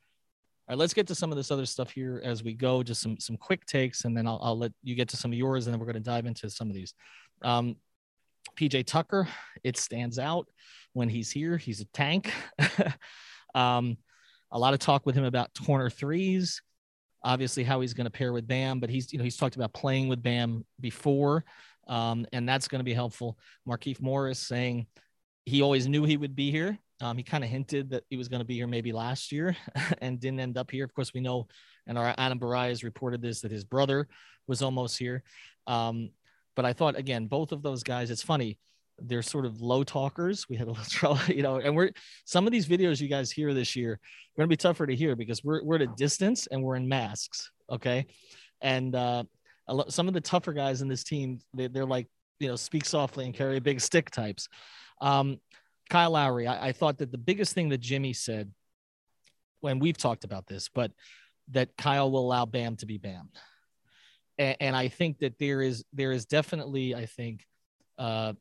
All 0.69 0.73
right, 0.73 0.81
let's 0.81 0.95
get 0.95 1.07
to 1.07 1.15
some 1.15 1.31
of 1.31 1.37
this 1.37 1.53
other 1.53 1.65
stuff 1.65 1.93
here 1.93 2.21
as 2.25 2.43
we 2.43 2.53
go. 2.53 2.83
Just 2.83 3.01
some 3.01 3.21
some 3.21 3.37
quick 3.37 3.65
takes, 3.67 4.05
and 4.05 4.17
then 4.17 4.27
I'll, 4.27 4.41
I'll 4.43 4.59
let 4.59 4.73
you 4.83 4.97
get 4.97 5.09
to 5.11 5.17
some 5.17 5.31
of 5.31 5.39
yours, 5.39 5.67
and 5.67 5.73
then 5.73 5.79
we're 5.79 5.87
going 5.87 5.95
to 5.95 6.01
dive 6.01 6.27
into 6.27 6.51
some 6.51 6.69
of 6.69 6.75
these. 6.75 6.93
Um, 7.43 7.77
PJ 8.59 8.85
Tucker, 8.85 9.29
it 9.63 9.77
stands 9.77 10.19
out 10.19 10.49
when 10.93 11.09
he's 11.09 11.31
here. 11.31 11.57
He's 11.57 11.81
a 11.81 11.85
tank. 11.87 12.33
um, 13.55 13.97
a 14.51 14.59
lot 14.59 14.75
of 14.75 14.81
talk 14.81 15.07
with 15.07 15.15
him 15.15 15.25
about 15.25 15.51
corner 15.65 15.89
threes. 15.89 16.61
Obviously, 17.23 17.63
how 17.63 17.81
he's 17.81 17.95
going 17.95 18.07
to 18.07 18.11
pair 18.11 18.33
with 18.33 18.49
Bam, 18.49 18.81
but 18.81 18.91
he's 18.91 19.13
you 19.13 19.19
know 19.19 19.25
he's 19.25 19.37
talked 19.37 19.55
about 19.55 19.73
playing 19.73 20.09
with 20.09 20.21
Bam 20.21 20.65
before, 20.81 21.45
um, 21.87 22.27
and 22.33 22.49
that's 22.49 22.67
going 22.67 22.81
to 22.81 22.85
be 22.85 22.95
helpful. 22.95 23.39
Markieff 23.69 24.01
Morris 24.01 24.41
saying 24.41 24.89
he 25.45 25.63
always 25.63 25.87
knew 25.87 26.03
he 26.03 26.17
would 26.17 26.35
be 26.35 26.51
here. 26.51 26.77
Um, 27.01 27.17
he 27.17 27.23
kind 27.23 27.45
of 27.45 27.51
hinted 27.51 27.91
that 27.91 28.05
he 28.09 28.17
was 28.17 28.29
going 28.29 28.41
to 28.41 28.47
be 28.47 28.55
here 28.55 28.67
maybe 28.67 28.93
last 28.93 29.31
year 29.31 29.57
and 30.01 30.19
didn't 30.19 30.41
end 30.41 30.57
up 30.57 30.71
here. 30.71 30.85
Of 30.85 30.95
course, 30.95 31.13
we 31.13 31.21
know, 31.21 31.47
and 31.87 31.99
our 31.99 32.15
Adam 32.17 32.39
Barayes 32.39 32.85
reported 32.85 33.21
this 33.21 33.43
that 33.43 33.51
his 33.51 33.65
brother 33.65 34.09
was 34.47 34.63
almost 34.63 34.99
here. 34.99 35.23
Um, 35.67 36.11
but 36.55 36.65
I 36.65 36.73
thought 36.73 36.97
again, 36.97 37.27
both 37.27 37.53
of 37.53 37.63
those 37.63 37.83
guys. 37.83 38.11
It's 38.11 38.23
funny. 38.23 38.59
they're 38.99 39.23
sort 39.23 39.45
of 39.45 39.61
low 39.61 39.85
talkers. 39.85 40.49
We 40.49 40.57
had 40.57 40.69
a 40.69 40.71
little 40.71 40.85
trouble, 40.89 41.21
you 41.29 41.43
know, 41.43 41.57
and 41.57 41.77
we're 41.77 41.91
some 42.25 42.47
of 42.47 42.53
these 42.53 42.67
videos 42.67 43.01
you 43.01 43.09
guys 43.09 43.31
hear 43.31 43.53
this 43.53 43.77
year 43.77 43.93
are 43.93 44.01
going 44.37 44.49
to 44.49 44.53
be 44.53 44.57
tougher 44.57 44.87
to 44.87 44.97
hear 44.97 45.15
because 45.15 45.45
we're 45.45 45.63
we're 45.63 45.77
at 45.77 45.83
a 45.83 45.87
distance 45.89 46.47
and 46.47 46.63
we're 46.63 46.77
in 46.77 46.89
masks. 46.89 47.51
Okay, 47.71 48.07
and 48.63 48.95
uh, 48.95 49.25
some 49.89 50.09
of 50.09 50.15
the 50.15 50.21
tougher 50.21 50.55
guys 50.55 50.81
in 50.81 50.89
this 50.89 51.05
team, 51.05 51.41
they, 51.53 51.67
they're 51.69 51.85
like 51.85 52.07
you 52.39 52.49
know 52.49 52.57
speak 52.57 52.85
softly 52.85 53.27
and 53.27 53.35
carry 53.35 53.59
a 53.59 53.61
big 53.61 53.81
stick 53.81 54.11
types. 54.11 54.49
Um, 55.01 55.39
Kyle 55.89 56.13
Lowry, 56.13 56.47
I, 56.47 56.69
I 56.69 56.73
thought 56.73 56.99
that 56.99 57.13
the 57.13 57.19
biggest 57.19 57.55
thing 57.55 57.69
that 57.71 57.79
Jimmy 57.79 58.13
said 58.13 58.51
when 59.61 59.79
we've 59.79 59.97
talked 59.97 60.25
about 60.25 60.47
this, 60.47 60.69
but 60.69 60.93
that 61.53 61.77
Kyle 61.77 62.11
will 62.11 62.27
allow 62.27 62.45
Bam 62.45 62.77
to 62.77 62.87
be 62.87 62.99
Bam. 62.99 63.31
And, 64.39 64.57
and 64.61 64.77
I 64.77 64.89
think 64.89 65.19
that 65.21 65.39
there 65.39 65.63
is 65.63 65.85
there 65.93 66.13
is 66.13 66.27
definitely, 66.27 66.95
I 66.95 67.07
think, 67.07 67.47
uh, 67.99 68.33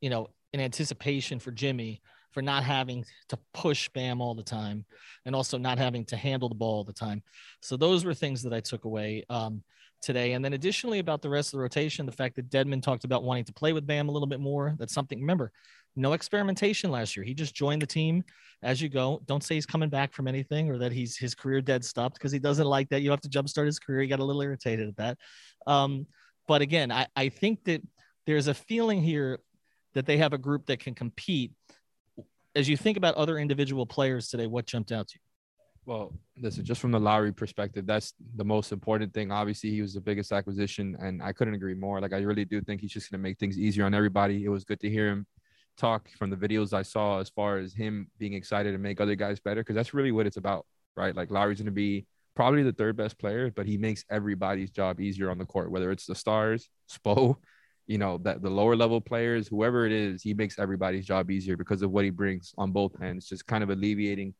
you 0.00 0.10
know, 0.10 0.28
an 0.52 0.60
anticipation 0.60 1.38
for 1.38 1.50
Jimmy 1.52 2.02
for 2.32 2.42
not 2.42 2.62
having 2.62 3.04
to 3.28 3.38
push 3.52 3.88
Bam 3.88 4.20
all 4.20 4.34
the 4.34 4.42
time 4.42 4.84
and 5.26 5.34
also 5.34 5.58
not 5.58 5.78
having 5.78 6.04
to 6.06 6.16
handle 6.16 6.48
the 6.48 6.54
ball 6.54 6.76
all 6.76 6.84
the 6.84 6.92
time. 6.92 7.22
So 7.60 7.76
those 7.76 8.04
were 8.04 8.14
things 8.14 8.42
that 8.42 8.52
I 8.52 8.60
took 8.60 8.84
away 8.84 9.24
um, 9.28 9.62
today. 10.00 10.32
And 10.32 10.44
then 10.44 10.52
additionally 10.52 11.00
about 11.00 11.22
the 11.22 11.28
rest 11.28 11.48
of 11.48 11.58
the 11.58 11.62
rotation, 11.62 12.06
the 12.06 12.12
fact 12.12 12.36
that 12.36 12.48
Dedmon 12.48 12.82
talked 12.82 13.04
about 13.04 13.24
wanting 13.24 13.44
to 13.44 13.52
play 13.52 13.72
with 13.72 13.86
Bam 13.86 14.08
a 14.08 14.12
little 14.12 14.28
bit 14.28 14.40
more. 14.40 14.76
That's 14.78 14.94
something, 14.94 15.20
remember, 15.20 15.50
no 15.96 16.12
experimentation 16.12 16.90
last 16.90 17.16
year. 17.16 17.24
He 17.24 17.34
just 17.34 17.54
joined 17.54 17.82
the 17.82 17.86
team 17.86 18.24
as 18.62 18.80
you 18.80 18.88
go. 18.88 19.20
Don't 19.26 19.42
say 19.42 19.54
he's 19.54 19.66
coming 19.66 19.88
back 19.88 20.12
from 20.12 20.28
anything 20.28 20.70
or 20.70 20.78
that 20.78 20.92
he's 20.92 21.16
his 21.16 21.34
career 21.34 21.60
dead 21.60 21.84
stopped 21.84 22.14
because 22.14 22.32
he 22.32 22.38
doesn't 22.38 22.66
like 22.66 22.88
that. 22.90 23.02
You 23.02 23.10
have 23.10 23.20
to 23.22 23.28
jumpstart 23.28 23.66
his 23.66 23.78
career. 23.78 24.02
He 24.02 24.08
got 24.08 24.20
a 24.20 24.24
little 24.24 24.42
irritated 24.42 24.88
at 24.88 24.96
that. 24.96 25.18
Um, 25.66 26.06
but 26.46 26.62
again, 26.62 26.90
I, 26.90 27.06
I 27.16 27.28
think 27.28 27.64
that 27.64 27.82
there's 28.26 28.48
a 28.48 28.54
feeling 28.54 29.02
here 29.02 29.40
that 29.94 30.06
they 30.06 30.18
have 30.18 30.32
a 30.32 30.38
group 30.38 30.66
that 30.66 30.80
can 30.80 30.94
compete. 30.94 31.52
As 32.54 32.68
you 32.68 32.76
think 32.76 32.96
about 32.96 33.14
other 33.14 33.38
individual 33.38 33.86
players 33.86 34.28
today, 34.28 34.46
what 34.46 34.66
jumped 34.66 34.92
out 34.92 35.08
to 35.08 35.14
you? 35.16 35.20
Well, 35.86 36.12
listen, 36.40 36.64
just 36.64 36.80
from 36.80 36.92
the 36.92 37.00
Lowry 37.00 37.32
perspective, 37.32 37.86
that's 37.86 38.12
the 38.36 38.44
most 38.44 38.70
important 38.70 39.14
thing. 39.14 39.32
Obviously, 39.32 39.70
he 39.70 39.80
was 39.80 39.94
the 39.94 40.00
biggest 40.00 40.30
acquisition, 40.30 40.96
and 41.00 41.22
I 41.22 41.32
couldn't 41.32 41.54
agree 41.54 41.74
more. 41.74 42.00
Like, 42.00 42.12
I 42.12 42.18
really 42.18 42.44
do 42.44 42.60
think 42.60 42.80
he's 42.80 42.92
just 42.92 43.10
going 43.10 43.18
to 43.18 43.22
make 43.22 43.38
things 43.38 43.58
easier 43.58 43.84
on 43.86 43.94
everybody. 43.94 44.44
It 44.44 44.48
was 44.50 44.64
good 44.64 44.78
to 44.80 44.90
hear 44.90 45.08
him 45.08 45.26
talk 45.80 46.08
from 46.18 46.30
the 46.30 46.36
videos 46.36 46.72
I 46.72 46.82
saw 46.82 47.18
as 47.20 47.30
far 47.30 47.58
as 47.58 47.72
him 47.72 48.08
being 48.18 48.34
excited 48.34 48.72
to 48.72 48.78
make 48.78 49.00
other 49.00 49.14
guys 49.14 49.40
better 49.40 49.62
because 49.62 49.74
that's 49.74 49.94
really 49.94 50.12
what 50.12 50.26
it's 50.26 50.36
about, 50.36 50.66
right? 50.96 51.16
Like 51.16 51.30
Lowry's 51.30 51.58
going 51.58 51.66
to 51.66 51.72
be 51.72 52.06
probably 52.36 52.62
the 52.62 52.72
third 52.72 52.96
best 52.96 53.18
player, 53.18 53.50
but 53.50 53.66
he 53.66 53.78
makes 53.78 54.04
everybody's 54.10 54.70
job 54.70 55.00
easier 55.00 55.30
on 55.30 55.38
the 55.38 55.44
court, 55.44 55.70
whether 55.70 55.90
it's 55.90 56.06
the 56.06 56.14
stars, 56.14 56.68
Spo, 56.92 57.36
you 57.86 57.98
know, 57.98 58.18
that 58.18 58.42
the 58.42 58.50
lower 58.50 58.76
level 58.76 59.00
players, 59.00 59.48
whoever 59.48 59.86
it 59.86 59.92
is, 59.92 60.22
he 60.22 60.34
makes 60.34 60.58
everybody's 60.58 61.06
job 61.06 61.30
easier 61.30 61.56
because 61.56 61.82
of 61.82 61.90
what 61.90 62.04
he 62.04 62.10
brings 62.10 62.54
on 62.58 62.70
both 62.70 63.00
ends, 63.02 63.26
just 63.26 63.46
kind 63.46 63.64
of 63.64 63.70
alleviating 63.70 64.34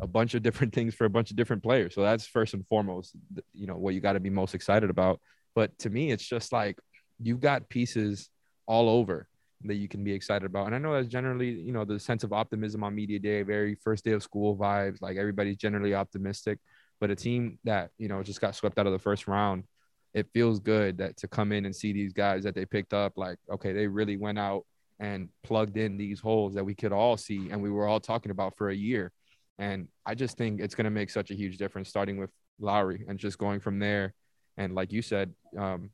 a 0.00 0.06
bunch 0.06 0.34
of 0.34 0.42
different 0.42 0.72
things 0.76 0.94
for 0.94 1.04
a 1.04 1.10
bunch 1.10 1.30
of 1.30 1.36
different 1.36 1.62
players. 1.62 1.94
So 1.94 2.02
that's 2.02 2.26
first 2.26 2.52
and 2.52 2.66
foremost, 2.66 3.14
you 3.52 3.66
know, 3.66 3.76
what 3.76 3.94
you 3.94 4.00
got 4.00 4.14
to 4.14 4.20
be 4.20 4.30
most 4.30 4.54
excited 4.54 4.90
about. 4.90 5.20
But 5.54 5.78
to 5.78 5.90
me, 5.90 6.10
it's 6.10 6.26
just 6.26 6.52
like 6.52 6.78
you've 7.22 7.40
got 7.40 7.68
pieces 7.68 8.28
all 8.66 8.88
over 8.88 9.28
that 9.64 9.76
you 9.76 9.88
can 9.88 10.04
be 10.04 10.12
excited 10.12 10.46
about. 10.46 10.66
And 10.66 10.74
I 10.74 10.78
know 10.78 10.92
that's 10.92 11.08
generally, 11.08 11.50
you 11.50 11.72
know, 11.72 11.84
the 11.84 11.98
sense 11.98 12.24
of 12.24 12.32
optimism 12.32 12.84
on 12.84 12.94
media 12.94 13.18
day, 13.18 13.42
very 13.42 13.74
first 13.74 14.04
day 14.04 14.12
of 14.12 14.22
school 14.22 14.56
vibes. 14.56 15.00
Like 15.00 15.16
everybody's 15.16 15.56
generally 15.56 15.94
optimistic, 15.94 16.58
but 17.00 17.10
a 17.10 17.16
team 17.16 17.58
that 17.64 17.90
you 17.98 18.08
know 18.08 18.22
just 18.22 18.40
got 18.40 18.54
swept 18.54 18.78
out 18.78 18.86
of 18.86 18.92
the 18.92 18.98
first 18.98 19.26
round, 19.26 19.64
it 20.12 20.26
feels 20.32 20.60
good 20.60 20.98
that 20.98 21.16
to 21.18 21.28
come 21.28 21.52
in 21.52 21.64
and 21.64 21.74
see 21.74 21.92
these 21.92 22.12
guys 22.12 22.44
that 22.44 22.54
they 22.54 22.64
picked 22.64 22.94
up. 22.94 23.14
Like, 23.16 23.38
okay, 23.50 23.72
they 23.72 23.86
really 23.86 24.16
went 24.16 24.38
out 24.38 24.64
and 25.00 25.28
plugged 25.42 25.76
in 25.76 25.96
these 25.96 26.20
holes 26.20 26.54
that 26.54 26.64
we 26.64 26.74
could 26.74 26.92
all 26.92 27.16
see 27.16 27.50
and 27.50 27.60
we 27.60 27.70
were 27.70 27.86
all 27.86 28.00
talking 28.00 28.30
about 28.30 28.56
for 28.56 28.70
a 28.70 28.74
year. 28.74 29.12
And 29.58 29.88
I 30.06 30.14
just 30.14 30.36
think 30.36 30.60
it's 30.60 30.74
going 30.74 30.84
to 30.84 30.90
make 30.90 31.10
such 31.10 31.30
a 31.30 31.34
huge 31.34 31.58
difference, 31.58 31.88
starting 31.88 32.16
with 32.16 32.30
Lowry 32.58 33.04
and 33.08 33.18
just 33.18 33.38
going 33.38 33.60
from 33.60 33.78
there. 33.78 34.14
And 34.56 34.74
like 34.74 34.92
you 34.92 35.02
said, 35.02 35.32
um, 35.58 35.90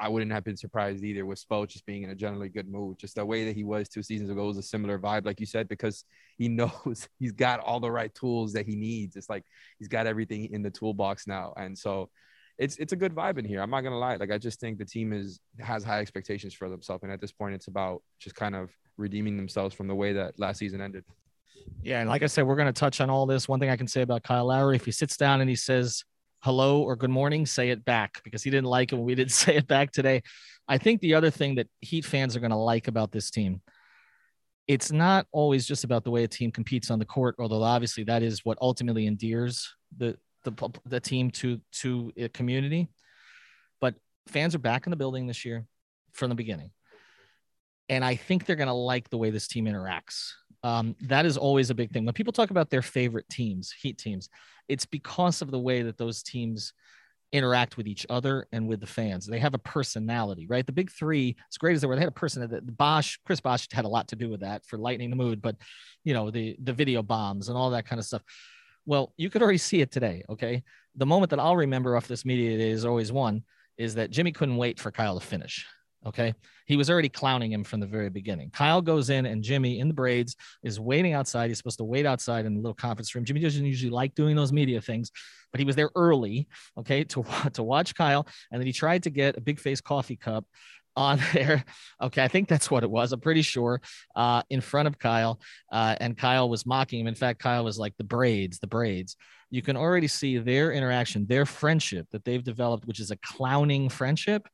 I 0.00 0.08
wouldn't 0.08 0.32
have 0.32 0.44
been 0.44 0.56
surprised 0.56 1.04
either 1.04 1.24
with 1.24 1.42
Spo 1.44 1.68
just 1.68 1.86
being 1.86 2.02
in 2.02 2.10
a 2.10 2.14
generally 2.14 2.48
good 2.48 2.68
mood. 2.68 2.98
Just 2.98 3.14
the 3.14 3.24
way 3.24 3.44
that 3.44 3.54
he 3.54 3.64
was 3.64 3.88
two 3.88 4.02
seasons 4.02 4.28
ago 4.30 4.46
was 4.46 4.58
a 4.58 4.62
similar 4.62 4.98
vibe, 4.98 5.24
like 5.24 5.40
you 5.40 5.46
said, 5.46 5.68
because 5.68 6.04
he 6.36 6.48
knows 6.60 7.08
he's 7.18 7.32
got 7.32 7.60
all 7.60 7.80
the 7.80 7.90
right 7.90 8.14
tools 8.14 8.52
that 8.54 8.66
he 8.66 8.74
needs. 8.74 9.16
It's 9.16 9.30
like 9.30 9.44
he's 9.78 9.88
got 9.88 10.06
everything 10.06 10.52
in 10.52 10.62
the 10.62 10.70
toolbox 10.70 11.26
now. 11.26 11.52
And 11.56 11.78
so 11.78 12.10
it's 12.58 12.76
it's 12.76 12.92
a 12.92 12.96
good 12.96 13.14
vibe 13.14 13.38
in 13.38 13.44
here. 13.44 13.60
I'm 13.60 13.70
not 13.70 13.82
gonna 13.82 13.98
lie. 13.98 14.16
Like 14.16 14.30
I 14.30 14.38
just 14.38 14.60
think 14.60 14.78
the 14.78 14.84
team 14.84 15.12
is 15.12 15.40
has 15.60 15.84
high 15.84 16.00
expectations 16.00 16.54
for 16.54 16.68
themselves. 16.68 17.02
And 17.02 17.12
at 17.12 17.20
this 17.20 17.32
point, 17.32 17.54
it's 17.54 17.68
about 17.68 18.02
just 18.20 18.36
kind 18.36 18.54
of 18.54 18.70
redeeming 18.96 19.36
themselves 19.36 19.74
from 19.74 19.88
the 19.88 19.94
way 19.94 20.12
that 20.12 20.38
last 20.38 20.58
season 20.58 20.80
ended. 20.80 21.04
Yeah, 21.82 22.00
and 22.00 22.08
like 22.08 22.22
I 22.22 22.26
said, 22.26 22.46
we're 22.46 22.56
to 22.56 22.72
touch 22.72 23.00
on 23.00 23.10
all 23.10 23.26
this. 23.26 23.48
One 23.48 23.60
thing 23.60 23.70
I 23.70 23.76
can 23.76 23.88
say 23.88 24.02
about 24.02 24.22
Kyle 24.22 24.46
Lowry, 24.46 24.76
if 24.76 24.84
he 24.84 24.92
sits 24.92 25.16
down 25.16 25.40
and 25.40 25.48
he 25.48 25.56
says, 25.56 26.04
hello 26.44 26.82
or 26.82 26.94
good 26.94 27.08
morning, 27.08 27.46
say 27.46 27.70
it 27.70 27.86
back 27.86 28.20
because 28.22 28.42
he 28.42 28.50
didn't 28.50 28.66
like 28.66 28.92
it 28.92 28.96
when 28.96 29.06
we 29.06 29.14
didn't 29.14 29.32
say 29.44 29.56
it 29.56 29.66
back 29.66 29.90
today. 29.90 30.22
I 30.68 30.76
think 30.76 31.00
the 31.00 31.14
other 31.14 31.30
thing 31.30 31.54
that 31.54 31.68
Heat 31.80 32.04
fans 32.04 32.36
are 32.36 32.40
going 32.40 32.50
to 32.50 32.56
like 32.56 32.86
about 32.86 33.10
this 33.10 33.30
team, 33.30 33.62
it's 34.68 34.92
not 34.92 35.26
always 35.32 35.66
just 35.66 35.84
about 35.84 36.04
the 36.04 36.10
way 36.10 36.22
a 36.22 36.28
team 36.28 36.52
competes 36.52 36.90
on 36.90 36.98
the 36.98 37.06
court, 37.06 37.36
although 37.38 37.62
obviously 37.62 38.04
that 38.04 38.22
is 38.22 38.44
what 38.44 38.58
ultimately 38.60 39.06
endears 39.06 39.74
the 39.96 40.18
the, 40.44 40.70
the 40.84 41.00
team 41.00 41.30
to 41.30 41.60
to 41.80 42.12
a 42.18 42.28
community. 42.28 42.88
But 43.80 43.94
fans 44.28 44.54
are 44.54 44.58
back 44.58 44.86
in 44.86 44.90
the 44.90 44.96
building 44.96 45.26
this 45.26 45.46
year 45.46 45.64
from 46.12 46.28
the 46.28 46.34
beginning. 46.34 46.70
And 47.88 48.04
I 48.04 48.16
think 48.16 48.44
they're 48.44 48.56
going 48.56 48.68
to 48.68 48.74
like 48.74 49.08
the 49.08 49.18
way 49.18 49.30
this 49.30 49.48
team 49.48 49.64
interacts. 49.64 50.32
Um, 50.64 50.96
that 51.02 51.26
is 51.26 51.36
always 51.36 51.70
a 51.70 51.74
big 51.74 51.92
thing. 51.92 52.04
When 52.06 52.14
people 52.14 52.32
talk 52.32 52.50
about 52.50 52.70
their 52.70 52.82
favorite 52.82 53.28
teams, 53.28 53.70
Heat 53.70 53.98
teams, 53.98 54.30
it's 54.66 54.86
because 54.86 55.42
of 55.42 55.50
the 55.50 55.58
way 55.58 55.82
that 55.82 55.98
those 55.98 56.22
teams 56.22 56.72
interact 57.32 57.76
with 57.76 57.86
each 57.86 58.06
other 58.08 58.46
and 58.50 58.66
with 58.66 58.80
the 58.80 58.86
fans. 58.86 59.26
They 59.26 59.40
have 59.40 59.54
a 59.54 59.58
personality, 59.58 60.46
right? 60.46 60.64
The 60.64 60.72
big 60.72 60.90
three, 60.90 61.36
as 61.50 61.58
great 61.58 61.74
as 61.74 61.82
they 61.82 61.86
were, 61.86 61.96
they 61.96 62.00
had 62.00 62.08
a 62.08 62.12
person 62.12 62.48
that 62.48 62.76
Bosh, 62.76 63.20
Chris 63.26 63.40
Bosh 63.40 63.68
had 63.72 63.84
a 63.84 63.88
lot 63.88 64.08
to 64.08 64.16
do 64.16 64.30
with 64.30 64.40
that 64.40 64.64
for 64.64 64.78
lightening 64.78 65.10
the 65.10 65.16
mood, 65.16 65.42
but 65.42 65.56
you 66.02 66.14
know, 66.14 66.30
the 66.30 66.56
the 66.62 66.72
video 66.72 67.02
bombs 67.02 67.48
and 67.48 67.58
all 67.58 67.70
that 67.70 67.86
kind 67.86 67.98
of 67.98 68.06
stuff. 68.06 68.22
Well, 68.86 69.12
you 69.16 69.28
could 69.30 69.42
already 69.42 69.58
see 69.58 69.80
it 69.80 69.90
today. 69.90 70.22
Okay. 70.30 70.62
The 70.96 71.06
moment 71.06 71.30
that 71.30 71.40
I'll 71.40 71.56
remember 71.56 71.96
off 71.96 72.08
this 72.08 72.24
media 72.24 72.56
day 72.56 72.70
is 72.70 72.84
always 72.84 73.12
one 73.12 73.42
is 73.76 73.96
that 73.96 74.10
Jimmy 74.10 74.30
couldn't 74.32 74.56
wait 74.56 74.78
for 74.78 74.90
Kyle 74.90 75.18
to 75.18 75.26
finish. 75.26 75.66
Okay. 76.06 76.34
He 76.66 76.76
was 76.76 76.90
already 76.90 77.08
clowning 77.08 77.52
him 77.52 77.64
from 77.64 77.80
the 77.80 77.86
very 77.86 78.10
beginning. 78.10 78.50
Kyle 78.50 78.82
goes 78.82 79.10
in 79.10 79.26
and 79.26 79.42
Jimmy 79.42 79.78
in 79.80 79.88
the 79.88 79.94
braids 79.94 80.36
is 80.62 80.78
waiting 80.78 81.14
outside. 81.14 81.48
He's 81.48 81.58
supposed 81.58 81.78
to 81.78 81.84
wait 81.84 82.04
outside 82.04 82.44
in 82.44 82.54
the 82.54 82.60
little 82.60 82.74
conference 82.74 83.14
room. 83.14 83.24
Jimmy 83.24 83.40
doesn't 83.40 83.64
usually 83.64 83.90
like 83.90 84.14
doing 84.14 84.36
those 84.36 84.52
media 84.52 84.80
things, 84.80 85.10
but 85.50 85.60
he 85.60 85.64
was 85.64 85.76
there 85.76 85.90
early, 85.94 86.46
okay, 86.78 87.04
to, 87.04 87.24
to 87.54 87.62
watch 87.62 87.94
Kyle. 87.94 88.26
And 88.50 88.60
then 88.60 88.66
he 88.66 88.72
tried 88.72 89.04
to 89.04 89.10
get 89.10 89.36
a 89.36 89.40
big 89.40 89.58
face 89.58 89.80
coffee 89.80 90.16
cup 90.16 90.44
on 90.96 91.20
there. 91.32 91.64
Okay, 92.02 92.22
I 92.22 92.28
think 92.28 92.48
that's 92.48 92.70
what 92.70 92.84
it 92.84 92.90
was. 92.90 93.12
I'm 93.12 93.20
pretty 93.20 93.42
sure 93.42 93.80
uh, 94.14 94.42
in 94.50 94.60
front 94.60 94.88
of 94.88 94.98
Kyle, 94.98 95.40
uh, 95.72 95.96
and 96.00 96.16
Kyle 96.16 96.48
was 96.48 96.66
mocking 96.66 97.00
him. 97.00 97.06
In 97.06 97.14
fact, 97.14 97.40
Kyle 97.40 97.64
was 97.64 97.78
like 97.78 97.96
the 97.96 98.04
braids, 98.04 98.58
the 98.58 98.66
braids. 98.66 99.16
You 99.50 99.62
can 99.62 99.76
already 99.76 100.08
see 100.08 100.38
their 100.38 100.72
interaction, 100.72 101.26
their 101.26 101.46
friendship 101.46 102.08
that 102.10 102.24
they've 102.24 102.42
developed, 102.42 102.86
which 102.86 103.00
is 103.00 103.10
a 103.10 103.16
clowning 103.16 103.88
friendship 103.88 104.48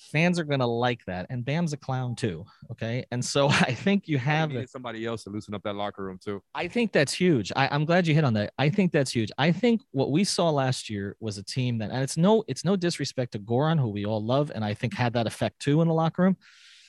fans 0.00 0.38
are 0.38 0.44
going 0.44 0.60
to 0.60 0.66
like 0.66 1.04
that. 1.04 1.26
And 1.30 1.44
Bam's 1.44 1.72
a 1.72 1.76
clown 1.76 2.14
too. 2.14 2.44
Okay. 2.70 3.04
And 3.10 3.24
so 3.24 3.48
I 3.48 3.74
think 3.74 4.08
you 4.08 4.18
have 4.18 4.52
somebody 4.68 5.04
else 5.06 5.24
to 5.24 5.30
loosen 5.30 5.54
up 5.54 5.62
that 5.64 5.76
locker 5.76 6.04
room 6.04 6.18
too. 6.22 6.42
I 6.54 6.68
think 6.68 6.92
that's 6.92 7.12
huge. 7.12 7.52
I, 7.54 7.74
am 7.74 7.84
glad 7.84 8.06
you 8.06 8.14
hit 8.14 8.24
on 8.24 8.34
that. 8.34 8.52
I 8.58 8.70
think 8.70 8.92
that's 8.92 9.12
huge. 9.12 9.30
I 9.38 9.52
think 9.52 9.82
what 9.92 10.10
we 10.10 10.24
saw 10.24 10.50
last 10.50 10.88
year 10.88 11.16
was 11.20 11.38
a 11.38 11.42
team 11.42 11.78
that, 11.78 11.90
and 11.90 12.02
it's 12.02 12.16
no, 12.16 12.42
it's 12.48 12.64
no 12.64 12.76
disrespect 12.76 13.32
to 13.32 13.38
Goran, 13.38 13.78
who 13.78 13.88
we 13.88 14.06
all 14.06 14.24
love, 14.24 14.50
and 14.54 14.64
I 14.64 14.74
think 14.74 14.94
had 14.94 15.12
that 15.12 15.26
effect 15.26 15.60
too 15.60 15.82
in 15.82 15.88
the 15.88 15.94
locker 15.94 16.22
room, 16.22 16.36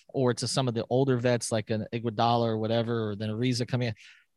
or 0.09 0.33
to 0.33 0.47
some 0.47 0.67
of 0.67 0.73
the 0.73 0.85
older 0.89 1.17
vets 1.17 1.51
like 1.51 1.69
an 1.69 1.85
Iguodala 1.93 2.45
or 2.45 2.57
whatever, 2.57 3.09
or 3.09 3.15
then 3.15 3.29
Ariza 3.29 3.67
coming 3.67 3.89
in 3.89 3.95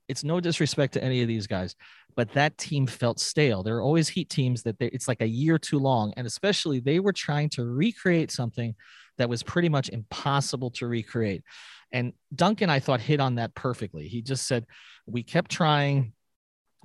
it's 0.08 0.24
no 0.24 0.40
disrespect 0.40 0.94
to 0.94 1.04
any 1.04 1.22
of 1.22 1.28
these 1.28 1.46
guys, 1.46 1.74
but 2.16 2.32
that 2.32 2.58
team 2.58 2.86
felt 2.86 3.18
stale. 3.20 3.62
There 3.62 3.76
are 3.76 3.82
always 3.82 4.08
Heat 4.08 4.28
teams 4.28 4.62
that 4.62 4.78
they, 4.78 4.86
it's 4.86 5.08
like 5.08 5.20
a 5.20 5.26
year 5.26 5.58
too 5.58 5.78
long, 5.78 6.12
and 6.16 6.26
especially 6.26 6.80
they 6.80 7.00
were 7.00 7.12
trying 7.12 7.48
to 7.50 7.64
recreate 7.64 8.30
something 8.30 8.74
that 9.18 9.28
was 9.28 9.42
pretty 9.42 9.68
much 9.68 9.88
impossible 9.88 10.70
to 10.72 10.86
recreate. 10.86 11.42
And 11.92 12.12
Duncan, 12.34 12.70
I 12.70 12.80
thought, 12.80 13.00
hit 13.00 13.20
on 13.20 13.36
that 13.36 13.54
perfectly. 13.54 14.08
He 14.08 14.22
just 14.22 14.46
said, 14.46 14.66
"We 15.06 15.22
kept 15.22 15.50
trying." 15.50 16.12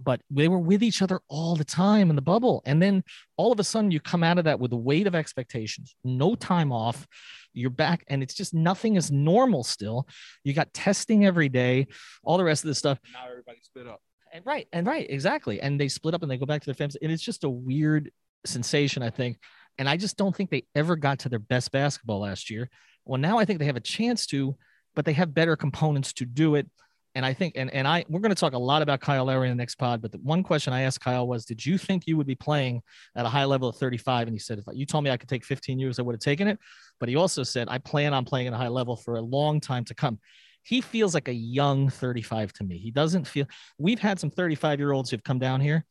But 0.01 0.21
they 0.29 0.47
were 0.47 0.59
with 0.59 0.81
each 0.81 1.01
other 1.01 1.19
all 1.27 1.57
the 1.57 1.65
time 1.65 2.09
in 2.09 2.15
the 2.15 2.21
bubble. 2.21 2.61
And 2.65 2.81
then 2.81 3.03
all 3.35 3.51
of 3.51 3.59
a 3.59 3.65
sudden, 3.65 3.91
you 3.91 3.99
come 3.99 4.23
out 4.23 4.37
of 4.37 4.45
that 4.45 4.57
with 4.57 4.71
the 4.71 4.77
weight 4.77 5.07
of 5.07 5.15
expectations, 5.15 5.93
no 6.05 6.35
time 6.35 6.71
off, 6.71 7.05
you're 7.53 7.69
back 7.69 8.03
and 8.07 8.23
it's 8.23 8.33
just 8.33 8.53
nothing 8.53 8.95
is 8.95 9.11
normal 9.11 9.63
still. 9.63 10.07
You 10.43 10.53
got 10.53 10.73
testing 10.73 11.25
every 11.25 11.49
day 11.49 11.87
all 12.23 12.37
the 12.37 12.43
rest 12.43 12.63
of 12.63 12.67
this 12.67 12.77
stuff. 12.77 12.99
Now 13.13 13.29
everybody 13.29 13.59
split 13.61 13.87
up. 13.87 14.01
And 14.31 14.45
right 14.45 14.67
and 14.71 14.85
right 14.85 15.07
exactly. 15.09 15.59
And 15.61 15.79
they 15.79 15.87
split 15.87 16.13
up 16.13 16.21
and 16.21 16.29
they 16.29 16.37
go 16.37 16.45
back 16.45 16.61
to 16.61 16.65
their 16.65 16.75
families 16.75 16.97
and 17.01 17.11
it's 17.11 17.23
just 17.23 17.43
a 17.43 17.49
weird 17.49 18.11
sensation 18.45 19.03
i 19.03 19.09
think. 19.09 19.37
And 19.77 19.89
i 19.89 19.97
just 19.97 20.17
don't 20.17 20.35
think 20.35 20.49
they 20.49 20.65
ever 20.75 20.95
got 20.95 21.19
to 21.19 21.29
their 21.29 21.39
best 21.39 21.71
basketball 21.71 22.19
last 22.19 22.49
year. 22.49 22.69
Well 23.05 23.19
now 23.19 23.37
i 23.37 23.45
think 23.45 23.59
they 23.59 23.65
have 23.65 23.75
a 23.75 23.81
chance 23.81 24.25
to 24.27 24.55
but 24.95 25.05
they 25.05 25.13
have 25.13 25.33
better 25.33 25.55
components 25.55 26.13
to 26.13 26.25
do 26.25 26.55
it. 26.55 26.67
And 27.19 27.25
I 27.25 27.33
think, 27.33 27.55
and, 27.57 27.69
and 27.73 27.85
I, 27.85 28.05
we're 28.07 28.21
going 28.21 28.33
to 28.33 28.39
talk 28.39 28.53
a 28.53 28.57
lot 28.57 28.81
about 28.81 29.01
Kyle 29.01 29.25
Lowry 29.25 29.49
in 29.49 29.57
the 29.57 29.61
next 29.61 29.75
pod. 29.75 30.01
But 30.01 30.13
the 30.13 30.19
one 30.19 30.41
question 30.41 30.71
I 30.71 30.83
asked 30.83 31.01
Kyle 31.01 31.27
was, 31.27 31.43
did 31.43 31.65
you 31.65 31.77
think 31.77 32.07
you 32.07 32.15
would 32.15 32.25
be 32.25 32.33
playing 32.33 32.81
at 33.13 33.25
a 33.25 33.27
high 33.27 33.43
level 33.43 33.67
of 33.67 33.75
35? 33.75 34.29
And 34.29 34.33
he 34.33 34.39
said, 34.39 34.57
if 34.57 34.63
you 34.71 34.85
told 34.85 35.03
me 35.03 35.09
I 35.09 35.17
could 35.17 35.27
take 35.27 35.43
15 35.43 35.79
years, 35.79 35.99
I 35.99 36.03
would 36.03 36.13
have 36.13 36.21
taken 36.21 36.47
it. 36.47 36.57
But 36.97 37.09
he 37.09 37.17
also 37.17 37.43
said, 37.43 37.67
I 37.69 37.77
plan 37.79 38.13
on 38.13 38.23
playing 38.23 38.47
at 38.47 38.53
a 38.53 38.55
high 38.55 38.69
level 38.69 38.95
for 38.95 39.15
a 39.15 39.21
long 39.21 39.59
time 39.59 39.83
to 39.83 39.93
come. 39.93 40.17
He 40.63 40.79
feels 40.79 41.13
like 41.13 41.27
a 41.27 41.33
young 41.33 41.89
35 41.89 42.53
to 42.53 42.63
me. 42.63 42.77
He 42.77 42.89
doesn't 42.89 43.27
feel, 43.27 43.47
we've 43.77 43.99
had 43.99 44.17
some 44.17 44.31
35 44.31 44.79
year 44.79 44.93
olds 44.93 45.09
who've 45.09 45.21
come 45.21 45.39
down 45.39 45.59
here 45.59 45.83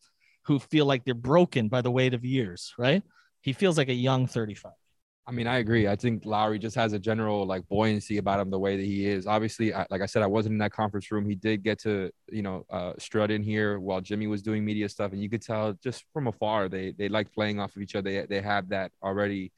who 0.47 0.59
feel 0.59 0.87
like 0.87 1.05
they're 1.05 1.13
broken 1.13 1.69
by 1.69 1.83
the 1.83 1.91
weight 1.91 2.15
of 2.15 2.25
years, 2.25 2.73
right? 2.79 3.03
He 3.43 3.53
feels 3.53 3.77
like 3.77 3.91
a 3.91 3.95
young 3.95 4.27
35. 4.27 4.73
I 5.29 5.31
mean, 5.31 5.47
I 5.47 5.59
agree. 5.59 5.87
I 5.87 5.95
think 5.95 6.25
Lowry 6.25 6.59
just 6.59 6.75
has 6.77 6.95
a 6.95 6.99
general 6.99 7.45
like 7.45 7.69
buoyancy 7.69 8.17
about 8.17 8.41
him 8.41 8.49
the 8.49 8.59
way 8.59 8.79
that 8.79 8.85
he 8.87 9.07
is. 9.07 9.27
Obviously, 9.27 9.75
I, 9.75 9.85
like 9.91 10.01
I 10.01 10.07
said, 10.07 10.23
I 10.23 10.27
wasn't 10.27 10.55
in 10.55 10.59
that 10.61 10.73
conference 10.73 11.13
room. 11.13 11.29
He 11.29 11.35
did 11.35 11.63
get 11.63 11.79
to, 11.81 12.11
you 12.33 12.41
know, 12.41 12.65
uh, 12.71 12.95
strut 12.99 13.31
in 13.31 13.43
here 13.43 13.79
while 13.79 14.01
Jimmy 14.01 14.27
was 14.27 14.41
doing 14.41 14.65
media 14.65 14.89
stuff, 14.89 15.13
and 15.13 15.23
you 15.23 15.29
could 15.29 15.43
tell 15.43 15.75
just 15.85 16.07
from 16.15 16.29
afar 16.29 16.71
they 16.71 16.93
they 16.93 17.11
like 17.11 17.31
playing 17.31 17.61
off 17.61 17.77
of 17.77 17.83
each 17.83 17.95
other. 17.95 18.11
They 18.11 18.25
they 18.27 18.41
have 18.41 18.71
that 18.71 18.91
already, 19.03 19.53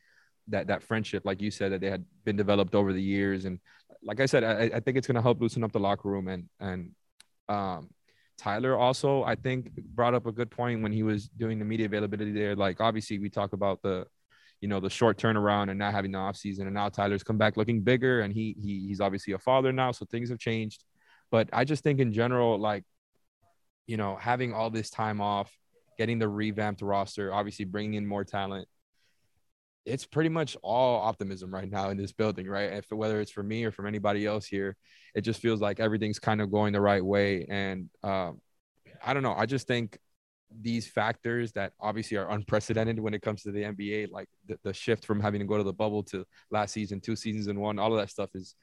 that 0.49 0.67
that 0.67 0.83
friendship, 0.83 1.23
like 1.25 1.41
you 1.41 1.53
said, 1.53 1.71
that 1.71 1.81
they 1.81 1.91
had 1.91 2.05
been 2.25 2.37
developed 2.37 2.75
over 2.75 2.93
the 2.93 3.03
years. 3.03 3.45
And 3.45 3.61
like 4.03 4.19
I 4.19 4.27
said, 4.27 4.43
I, 4.43 4.77
I 4.77 4.81
think 4.81 4.97
it's 4.97 5.07
gonna 5.07 5.23
help 5.23 5.41
loosen 5.41 5.63
up 5.63 5.71
the 5.71 5.79
locker 5.79 6.09
room. 6.09 6.27
And 6.27 6.49
and 6.59 6.91
um, 7.49 7.91
Tyler 8.39 8.77
also, 8.77 9.23
I 9.23 9.37
think, 9.37 9.71
brought 9.77 10.15
up 10.15 10.27
a 10.27 10.33
good 10.33 10.51
point 10.51 10.83
when 10.83 10.91
he 10.91 11.05
was 11.05 11.29
doing 11.29 11.61
the 11.61 11.65
media 11.65 11.87
availability 11.87 12.33
there. 12.33 12.57
Like 12.57 12.81
obviously, 12.81 13.21
we 13.21 13.31
talk 13.31 13.53
about 13.53 13.83
the 13.83 14.07
you 14.61 14.69
know 14.69 14.81
the 14.81 14.91
short 14.91 15.17
turnaround 15.17 15.71
and 15.71 15.79
not 15.79 15.93
having 15.93 16.13
the 16.13 16.19
offseason. 16.19 16.61
And 16.63 16.75
now 16.75 16.89
tyler's 16.89 17.23
come 17.23 17.39
back 17.39 17.57
looking 17.57 17.81
bigger 17.81 18.21
and 18.21 18.33
he, 18.33 18.57
he 18.61 18.87
he's 18.87 19.01
obviously 19.01 19.33
a 19.33 19.39
father 19.39 19.73
now 19.73 19.93
so 19.93 20.05
things 20.07 20.29
have 20.31 20.39
changed. 20.39 20.85
But 21.31 21.49
i 21.53 21.65
just 21.65 21.85
think 21.85 22.01
in 22.01 22.13
general 22.13 22.59
like 22.59 22.85
you 23.87 23.97
know 23.97 24.17
having 24.17 24.53
all 24.53 24.71
this 24.71 24.91
time 24.91 25.21
off 25.21 25.51
getting 25.99 26.19
the 26.19 26.29
revamped 26.29 26.83
roster 26.83 27.33
obviously 27.33 27.65
bringing 27.65 27.95
in 27.95 28.07
more 28.07 28.25
talent 28.25 28.67
it's 29.87 30.07
pretty 30.07 30.29
much 30.29 30.57
all 30.63 31.01
optimism 31.01 31.53
right 31.53 31.71
now 31.71 31.91
in 31.91 31.97
this 31.97 32.13
building 32.13 32.47
right? 32.47 32.73
If 32.73 32.91
whether 32.91 33.21
it's 33.21 33.31
for 33.31 33.43
me 33.43 33.65
or 33.65 33.73
from 33.73 33.87
anybody 33.87 34.27
else 34.27 34.47
here 34.47 34.77
it 35.15 35.23
just 35.23 35.41
feels 35.41 35.61
like 35.61 35.81
everything's 35.81 36.19
kind 36.19 36.41
of 36.41 36.51
going 36.51 36.73
the 36.73 36.81
right 36.81 37.05
way. 37.05 37.47
And 37.49 37.89
um, 38.03 38.41
i 39.05 39.15
don't 39.15 39.23
know. 39.23 39.35
I 39.37 39.47
just 39.47 39.67
think 39.67 39.99
these 40.61 40.87
factors 40.87 41.53
that 41.53 41.73
obviously 41.81 42.17
are 42.17 42.31
unprecedented 42.31 42.99
when 42.99 43.15
it 43.15 43.23
comes 43.23 43.43
to 43.43 43.53
the 43.53 43.63
NBA, 43.63 44.11
like 44.11 44.29
the, 44.47 44.59
the 44.65 44.73
shift 44.73 45.05
from 45.05 45.21
having 45.21 45.41
to 45.41 45.47
go 45.47 45.57
to 45.57 45.63
the 45.63 45.73
bubble 45.73 46.03
to 46.05 46.25
last 46.51 46.73
season, 46.73 47.01
two 47.01 47.17
seasons 47.17 47.47
in 47.47 47.61
one, 47.61 47.79
all 47.79 47.93
of 47.93 48.01
that 48.01 48.11
stuff 48.11 48.31
is 48.35 48.55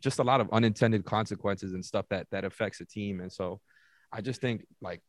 just 0.00 0.18
a 0.18 0.22
lot 0.22 0.40
of 0.40 0.48
unintended 0.52 1.04
consequences 1.04 1.72
and 1.72 1.84
stuff 1.84 2.06
that 2.10 2.26
that 2.30 2.44
affects 2.44 2.80
a 2.80 2.84
team. 2.84 3.20
And 3.20 3.32
so 3.32 3.60
I 4.12 4.20
just 4.20 4.40
think 4.40 4.66
like 4.80 5.00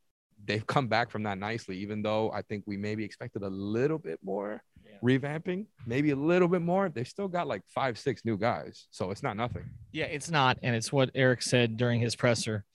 they've 0.45 0.65
come 0.65 0.88
back 0.88 1.10
from 1.10 1.23
that 1.23 1.38
nicely, 1.38 1.78
even 1.80 2.02
though 2.02 2.32
I 2.32 2.41
think 2.43 2.63
we 2.67 2.78
maybe 2.78 3.04
expected 3.04 3.43
a 3.43 3.50
little 3.50 3.97
bit 3.97 4.19
more 4.23 4.62
yeah. 4.86 4.97
revamping, 5.04 5.65
maybe 5.86 6.12
a 6.12 6.15
little 6.15 6.47
bit 6.47 6.62
more. 6.62 6.89
They've 6.89 7.08
still 7.08 7.28
got 7.28 7.47
like 7.47 7.63
five, 7.67 7.97
six 7.97 8.23
new 8.23 8.38
guys. 8.38 8.88
So 8.91 9.12
it's 9.12 9.23
not 9.23 9.36
nothing. 9.36 9.65
Yeah, 9.91 10.06
it's 10.06 10.30
not. 10.30 10.58
And 10.63 10.76
it's 10.76 10.91
what 10.91 11.10
Erik 11.15 11.41
said 11.41 11.78
during 11.78 12.00
his 12.00 12.15
presser 12.15 12.65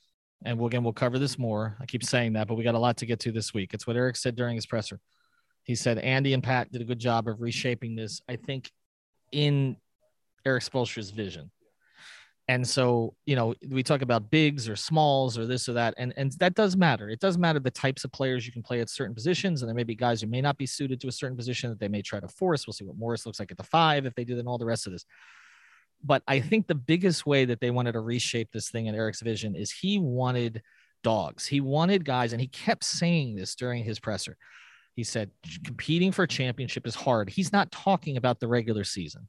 and 0.44 0.58
we'll, 0.58 0.66
again, 0.66 0.84
we'll 0.84 0.92
cover 0.92 1.18
this 1.18 1.38
more. 1.38 1.76
I 1.80 1.86
keep 1.86 2.04
saying 2.04 2.34
that, 2.34 2.48
but 2.48 2.54
we 2.54 2.64
got 2.64 2.74
a 2.74 2.78
lot 2.78 2.96
to 2.98 3.06
get 3.06 3.20
to 3.20 3.32
this 3.32 3.54
week. 3.54 3.74
It's 3.74 3.86
what 3.86 3.96
Erik 3.96 4.16
said 4.16 4.36
during 4.36 4.56
his 4.56 4.66
presser. 4.66 5.00
He 5.64 5.74
said 5.74 5.98
Andy 5.98 6.34
and 6.34 6.42
Pat 6.42 6.72
did 6.72 6.80
a 6.80 6.84
good 6.84 6.98
job 6.98 7.28
of 7.28 7.40
reshaping 7.40 7.94
this, 7.94 8.20
I 8.28 8.36
think, 8.36 8.70
in 9.30 9.76
Erik 10.44 10.62
Spoelstra's 10.62 11.10
vision. 11.10 11.50
And 12.48 12.66
so, 12.66 13.14
you 13.24 13.36
know, 13.36 13.54
we 13.70 13.84
talk 13.84 14.02
about 14.02 14.30
bigs 14.30 14.68
or 14.68 14.74
smalls 14.74 15.38
or 15.38 15.46
this 15.46 15.68
or 15.68 15.74
that, 15.74 15.94
and, 15.96 16.12
and 16.16 16.32
that 16.40 16.54
does 16.54 16.76
matter. 16.76 17.08
It 17.08 17.20
does 17.20 17.38
matter 17.38 17.60
the 17.60 17.70
types 17.70 18.04
of 18.04 18.10
players 18.10 18.44
you 18.44 18.52
can 18.52 18.62
play 18.62 18.80
at 18.80 18.90
certain 18.90 19.14
positions. 19.14 19.62
And 19.62 19.68
there 19.68 19.76
may 19.76 19.84
be 19.84 19.94
guys 19.94 20.20
who 20.20 20.26
may 20.26 20.40
not 20.40 20.58
be 20.58 20.66
suited 20.66 21.00
to 21.00 21.08
a 21.08 21.12
certain 21.12 21.36
position 21.36 21.70
that 21.70 21.78
they 21.78 21.88
may 21.88 22.02
try 22.02 22.18
to 22.18 22.28
force. 22.28 22.66
We'll 22.66 22.74
see 22.74 22.84
what 22.84 22.98
Morris 22.98 23.24
looks 23.24 23.38
like 23.38 23.52
at 23.52 23.56
the 23.56 23.62
five 23.62 24.06
if 24.06 24.14
they 24.16 24.24
do, 24.24 24.34
then 24.34 24.48
all 24.48 24.58
the 24.58 24.66
rest 24.66 24.86
of 24.86 24.92
this. 24.92 25.06
But 26.04 26.22
I 26.26 26.40
think 26.40 26.66
the 26.66 26.74
biggest 26.74 27.26
way 27.26 27.44
that 27.44 27.60
they 27.60 27.70
wanted 27.70 27.92
to 27.92 28.00
reshape 28.00 28.50
this 28.52 28.70
thing 28.70 28.86
in 28.86 28.94
Erik's 28.94 29.20
vision 29.20 29.54
is 29.54 29.70
he 29.70 29.98
wanted 29.98 30.62
dogs. 31.04 31.46
He 31.46 31.60
wanted 31.60 32.04
guys, 32.04 32.32
and 32.32 32.40
he 32.40 32.48
kept 32.48 32.84
saying 32.84 33.36
this 33.36 33.54
during 33.54 33.84
his 33.84 34.00
presser. 34.00 34.36
He 34.94 35.04
said, 35.04 35.30
competing 35.64 36.12
for 36.12 36.24
a 36.24 36.28
championship 36.28 36.86
is 36.86 36.94
hard. 36.94 37.30
He's 37.30 37.52
not 37.52 37.72
talking 37.72 38.16
about 38.16 38.40
the 38.40 38.48
regular 38.48 38.84
season. 38.84 39.28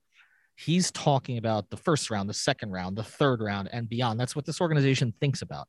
He's 0.56 0.92
talking 0.92 1.38
about 1.38 1.70
the 1.70 1.78
first 1.78 2.10
round, 2.10 2.30
the 2.30 2.34
second 2.34 2.72
round, 2.72 2.96
the 2.96 3.04
third 3.04 3.42
round, 3.42 3.70
and 3.72 3.90
beyond. 3.90 4.20
That's 4.20 4.36
what 4.36 4.46
this 4.46 4.62
organization 4.62 5.14
thinks 5.20 5.42
about. 5.42 5.68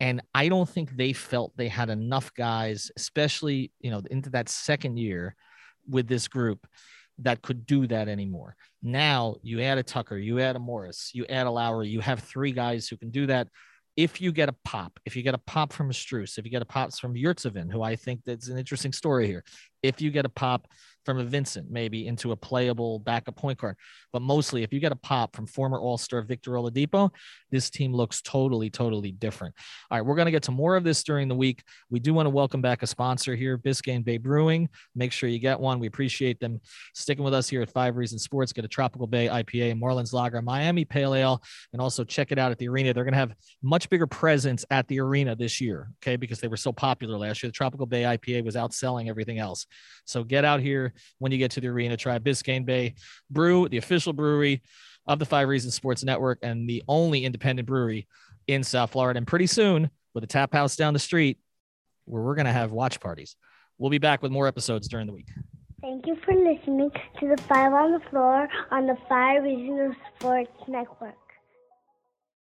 And 0.00 0.20
I 0.34 0.48
don't 0.48 0.68
think 0.68 0.96
they 0.96 1.12
felt 1.12 1.56
they 1.56 1.68
had 1.68 1.88
enough 1.88 2.32
guys, 2.34 2.90
especially, 2.96 3.72
you 3.80 3.90
know, 3.90 4.02
into 4.10 4.30
that 4.30 4.48
second 4.48 4.98
year 4.98 5.36
with 5.88 6.06
this 6.08 6.28
group 6.28 6.66
that 7.18 7.42
could 7.42 7.66
do 7.66 7.86
that 7.86 8.08
anymore. 8.08 8.56
Now 8.82 9.36
you 9.42 9.60
add 9.60 9.78
a 9.78 9.82
Tucker, 9.82 10.16
you 10.16 10.40
add 10.40 10.56
a 10.56 10.58
Morris, 10.58 11.10
you 11.14 11.24
add 11.26 11.46
a 11.46 11.50
Lowry, 11.50 11.88
you 11.88 12.00
have 12.00 12.20
three 12.20 12.52
guys 12.52 12.88
who 12.88 12.96
can 12.96 13.10
do 13.10 13.26
that. 13.26 13.48
If 13.96 14.20
you 14.20 14.32
get 14.32 14.48
a 14.48 14.56
pop, 14.64 14.98
if 15.04 15.14
you 15.14 15.22
get 15.22 15.34
a 15.34 15.38
pop 15.46 15.72
from 15.72 15.90
Strus, 15.92 16.36
if 16.36 16.44
you 16.44 16.50
get 16.50 16.62
a 16.62 16.66
pop 16.66 16.92
from 16.94 17.14
Yurtseven, 17.14 17.70
who 17.70 17.80
I 17.82 17.94
think 17.94 18.24
that's 18.24 18.48
an 18.48 18.58
interesting 18.58 18.92
story 18.92 19.28
here, 19.28 19.44
if 19.82 20.00
you 20.00 20.10
get 20.10 20.24
a 20.24 20.30
pop 20.30 20.66
from 21.04 21.18
a 21.18 21.24
Vincent, 21.24 21.70
maybe 21.70 22.06
into 22.06 22.32
a 22.32 22.36
playable 22.36 22.98
backup 22.98 23.36
point 23.36 23.58
guard. 23.58 23.76
But 24.12 24.22
mostly, 24.22 24.62
if 24.62 24.72
you 24.72 24.80
get 24.80 24.92
a 24.92 24.96
pop 24.96 25.34
from 25.36 25.46
former 25.46 25.78
All 25.78 25.98
Star 25.98 26.22
Victor 26.22 26.52
Oladipo, 26.52 27.10
this 27.50 27.70
team 27.70 27.92
looks 27.92 28.22
totally, 28.22 28.70
totally 28.70 29.12
different. 29.12 29.54
All 29.90 29.98
right, 29.98 30.06
we're 30.06 30.14
going 30.14 30.26
to 30.26 30.32
get 30.32 30.44
to 30.44 30.52
more 30.52 30.76
of 30.76 30.84
this 30.84 31.02
during 31.02 31.28
the 31.28 31.34
week. 31.34 31.62
We 31.90 32.00
do 32.00 32.14
want 32.14 32.26
to 32.26 32.30
welcome 32.30 32.62
back 32.62 32.82
a 32.82 32.86
sponsor 32.86 33.34
here, 33.34 33.58
Biscayne 33.58 34.04
Bay 34.04 34.18
Brewing. 34.18 34.68
Make 34.94 35.12
sure 35.12 35.28
you 35.28 35.38
get 35.38 35.60
one. 35.60 35.78
We 35.78 35.86
appreciate 35.86 36.40
them 36.40 36.60
sticking 36.94 37.24
with 37.24 37.34
us 37.34 37.48
here 37.48 37.62
at 37.62 37.70
Five 37.70 37.96
Reasons 37.96 38.22
Sports. 38.22 38.52
Get 38.52 38.64
a 38.64 38.68
Tropical 38.68 39.06
Bay 39.06 39.26
IPA, 39.26 39.80
Marlins 39.80 40.12
Lager, 40.12 40.40
Miami 40.42 40.84
Pale 40.84 41.14
Ale, 41.14 41.42
and 41.72 41.82
also 41.82 42.04
check 42.04 42.32
it 42.32 42.38
out 42.38 42.50
at 42.50 42.58
the 42.58 42.68
arena. 42.68 42.94
They're 42.94 43.04
going 43.04 43.12
to 43.12 43.18
have 43.18 43.34
much 43.62 43.90
bigger 43.90 44.06
presence 44.06 44.64
at 44.70 44.88
the 44.88 45.00
arena 45.00 45.36
this 45.36 45.60
year, 45.60 45.90
okay, 46.02 46.16
because 46.16 46.40
they 46.40 46.48
were 46.48 46.56
so 46.56 46.72
popular 46.72 47.18
last 47.18 47.42
year. 47.42 47.48
The 47.48 47.54
Tropical 47.54 47.86
Bay 47.86 48.02
IPA 48.02 48.44
was 48.44 48.54
outselling 48.54 49.08
everything 49.08 49.38
else. 49.38 49.66
So 50.06 50.24
get 50.24 50.44
out 50.44 50.60
here 50.60 50.93
when 51.18 51.32
you 51.32 51.38
get 51.38 51.52
to 51.52 51.60
the 51.60 51.68
arena. 51.68 51.96
Try 51.96 52.18
Biscayne 52.18 52.64
Bay 52.64 52.94
Brew, 53.30 53.68
the 53.68 53.78
official 53.78 54.12
brewery 54.12 54.62
of 55.06 55.18
the 55.18 55.26
Five 55.26 55.48
Reasons 55.48 55.74
Sports 55.74 56.04
Network 56.04 56.38
and 56.42 56.68
the 56.68 56.82
only 56.88 57.24
independent 57.24 57.66
brewery 57.66 58.06
in 58.46 58.64
South 58.64 58.92
Florida. 58.92 59.18
And 59.18 59.26
pretty 59.26 59.46
soon, 59.46 59.90
with 60.14 60.24
a 60.24 60.28
tap 60.28 60.52
house 60.52 60.76
down 60.76 60.92
the 60.92 60.98
street, 60.98 61.38
where 62.06 62.22
we're 62.22 62.34
going 62.34 62.46
to 62.46 62.52
have 62.52 62.72
watch 62.72 63.00
parties. 63.00 63.36
We'll 63.78 63.90
be 63.90 63.98
back 63.98 64.22
with 64.22 64.30
more 64.30 64.46
episodes 64.46 64.88
during 64.88 65.06
the 65.06 65.12
week. 65.12 65.28
Thank 65.80 66.06
you 66.06 66.16
for 66.24 66.34
listening 66.34 66.90
to 67.20 67.28
the 67.28 67.42
Five 67.42 67.72
on 67.72 67.92
the 67.92 68.00
Floor 68.10 68.48
on 68.70 68.86
the 68.86 68.96
Five 69.08 69.42
Reasons 69.42 69.94
Sports 70.18 70.50
Network. 70.68 71.14